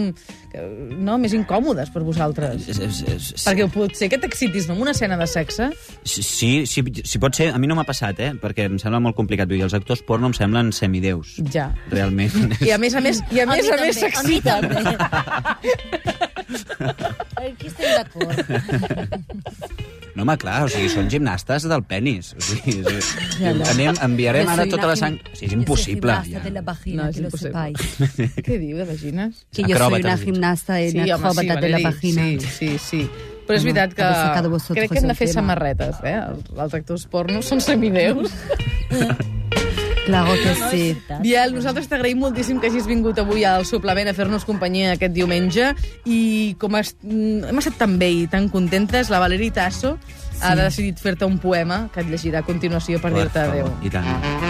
No, 1.00 1.16
més 1.18 1.34
incòmodes 1.36 1.90
per 1.94 2.02
vosaltres. 2.06 2.68
És, 2.70 3.02
Perquè 3.44 3.66
pot 3.74 3.94
ser 3.98 4.08
que 4.12 4.18
t'excitis 4.22 4.68
no, 4.70 4.74
en 4.78 4.84
una 4.86 4.94
escena 4.96 5.18
de 5.20 5.26
sexe. 5.30 5.70
Sí, 6.04 6.22
sí, 6.66 6.84
sí, 7.04 7.18
pot 7.22 7.34
ser. 7.38 7.50
A 7.54 7.58
mi 7.62 7.66
no 7.70 7.76
m'ha 7.78 7.86
passat, 7.88 8.18
eh? 8.22 8.30
Perquè 8.40 8.66
em 8.70 8.78
sembla 8.82 9.02
molt 9.02 9.18
complicat. 9.18 9.48
Vull 9.50 9.58
dir, 9.60 9.66
els 9.68 9.74
actors 9.78 10.02
porno 10.06 10.30
em 10.30 10.34
semblen 10.36 10.70
semideus. 10.76 11.36
Ja. 11.54 11.68
Realment. 11.90 12.56
I 12.62 12.70
a 12.74 12.78
més 12.82 12.94
a 12.94 13.02
més, 13.04 13.22
i 13.34 13.42
a, 13.42 13.46
més, 13.50 13.66
a, 13.70 13.78
més 13.80 13.80
a 13.80 13.84
mi 13.86 13.92
s'exciten. 14.00 14.70
també. 14.70 14.94
Aquí 17.40 17.66
estem 17.70 17.90
d'acord. 17.96 18.36
No, 20.10 20.24
home, 20.24 20.34
clar, 20.42 20.64
o 20.66 20.68
sigui, 20.68 20.88
són 20.90 21.06
gimnastes 21.12 21.64
del 21.70 21.84
penis. 21.86 22.32
O 22.34 22.42
sigui, 22.42 22.80
és, 22.90 23.10
Ja, 23.40 23.52
ja. 23.54 23.68
anem, 23.72 23.94
enviarem 24.04 24.48
ara 24.50 24.59
soy 24.64 24.70
tota 24.76 24.86
la 24.90 24.96
sang... 24.96 25.16
O 25.20 25.34
sigui, 25.34 25.34
és 25.34 25.40
yo 25.40 25.48
soy 25.48 25.58
impossible. 25.60 26.00
gimnasta 26.00 26.30
Ja. 26.38 26.40
de 26.44 26.50
la 26.50 26.62
vagina, 26.62 27.02
No, 27.02 27.08
és 27.08 27.16
que 27.16 27.22
lo 27.22 27.28
impossible. 27.28 27.50
sepáis. 27.50 28.36
Què 28.46 28.58
diu, 28.58 28.76
de 28.76 28.84
vagines? 28.84 29.46
Que 29.52 29.62
yo 29.68 29.76
soy 29.78 30.00
una 30.00 30.16
gimnasta 30.18 30.80
en 30.80 31.00
home, 31.00 31.12
acróbata 31.12 31.60
de 31.60 31.68
la 31.68 31.78
vagina. 31.84 32.22
Sí, 32.22 32.38
sí, 32.58 32.78
sí. 32.78 33.10
Però 33.46 33.56
és 33.58 33.64
veritat 33.66 33.94
que 33.98 34.74
crec 34.74 34.92
que 34.92 34.98
hem 35.00 35.08
de 35.10 35.14
fer 35.18 35.26
samarretes, 35.32 35.96
eh? 36.06 36.14
Els, 36.54 36.74
actors 36.74 37.06
porno 37.10 37.42
són 37.42 37.60
semideus. 37.60 38.30
Claro 40.06 40.32
que 40.32 40.54
sí. 40.70 40.96
Biel, 41.22 41.52
nosaltres 41.54 41.86
t'agraïm 41.86 42.18
moltíssim 42.18 42.58
que 42.58 42.66
hagis 42.70 42.86
vingut 42.88 43.18
avui 43.20 43.44
al 43.46 43.62
suplement 43.68 44.08
a 44.10 44.14
fer-nos 44.16 44.46
companyia 44.48 44.94
aquest 44.96 45.12
diumenge 45.14 45.68
i 46.08 46.56
com 46.58 46.74
has, 46.80 46.96
mm, 47.04 47.44
hem 47.52 47.58
estat 47.62 47.76
tan 47.78 47.98
bé 48.00 48.08
i 48.10 48.26
tan 48.26 48.48
contentes, 48.50 49.10
la 49.12 49.20
Valeri 49.22 49.52
Tasso 49.54 49.98
ha 50.40 50.56
decidit 50.56 50.98
fer-te 50.98 51.28
un 51.28 51.38
poema 51.38 51.90
que 51.94 52.00
et 52.00 52.08
llegirà 52.10 52.40
a 52.40 52.48
continuació 52.48 52.98
per 52.98 53.12
dir-te 53.14 53.38
adéu. 53.44 53.70
I 53.84 53.90
tant. 53.92 54.49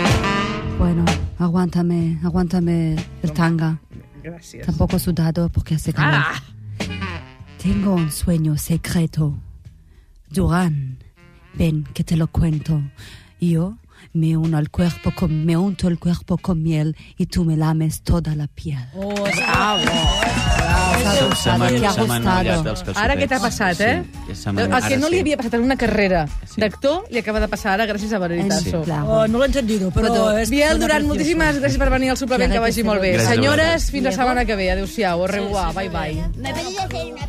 Bueno, 0.80 1.04
aguántame, 1.38 2.18
aguántame 2.24 2.96
el 3.22 3.32
tanga. 3.32 3.78
Gràcies. 4.24 4.64
Tampoco 4.64 4.98
sudado 4.98 5.50
porque 5.50 5.74
hace 5.74 5.92
calor. 5.92 6.22
Ah! 6.24 6.42
Tengo 7.62 7.92
un 7.92 8.10
sueño 8.10 8.56
secreto. 8.56 9.34
Durán, 10.30 10.96
ven 11.52 11.84
que 11.92 12.02
te 12.02 12.16
lo 12.16 12.28
cuento. 12.28 12.80
Yo 13.38 13.76
me 14.12 14.36
uno 14.36 14.56
al 14.58 14.70
cuerpo 14.70 15.12
con, 15.14 15.44
me 15.44 15.56
unto 15.56 15.88
el 15.88 15.98
cuerpo 15.98 16.36
con 16.38 16.62
miel 16.62 16.96
y 17.16 17.26
tú 17.26 17.44
me 17.44 17.56
lames 17.56 18.02
toda 18.02 18.34
la 18.34 18.46
piel. 18.48 18.78
Oh, 18.94 19.14
¿Te 19.24 19.42
ha 19.42 21.34
se 21.34 21.50
m'han 21.50 21.72
mullat 21.72 21.96
gustado? 21.98 22.50
els 22.52 22.62
calçotets. 22.64 22.98
Ara 23.00 23.16
què 23.16 23.26
t'ha 23.28 23.38
passat, 23.40 23.80
eh? 23.80 24.02
Sí, 24.34 24.48
El 24.50 24.68
que 24.88 24.96
no 24.98 25.08
li 25.08 25.16
sí. 25.16 25.20
havia 25.24 25.36
passat 25.40 25.54
en 25.54 25.62
una 25.64 25.76
carrera 25.76 26.26
Sí. 26.46 26.60
d'actor 26.60 27.04
li 27.10 27.18
acaba 27.18 27.40
de 27.40 27.48
passar 27.48 27.72
ara 27.74 27.86
gràcies 27.86 28.12
a 28.12 28.18
En- 28.34 28.48
Tasso. 28.48 28.82
claro. 28.82 29.06
Oh, 29.08 29.26
no 29.28 29.38
l'he 29.38 29.46
entendido, 29.46 29.90
però... 29.90 30.08
Però- 30.08 30.38
és- 30.38 30.50
Biel 30.50 30.68
suena 30.70 30.84
Duran, 30.84 30.88
precioso. 30.96 31.08
moltíssimes 31.08 31.60
gràcies 31.62 31.78
per 31.78 31.90
venir 31.90 32.10
al 32.10 32.16
suplement, 32.16 32.52
que 32.52 32.58
vagi 32.58 32.82
molt 32.82 33.00
bé. 33.00 33.14
Gràcies 33.14 33.26
a 33.26 33.34
Senyores, 33.34 33.90
fins 33.90 34.04
la 34.04 34.12
setmana 34.12 34.44
que 34.44 34.56
ve. 34.56 34.70
Adéu-siau, 34.70 35.20
au 35.22 35.26
revoir, 35.26 35.74
bye 35.74 35.88
bye. 35.88 36.14
¿Me 36.36 36.52
puedes 36.52 36.78
hacer 36.78 37.12
una 37.12 37.26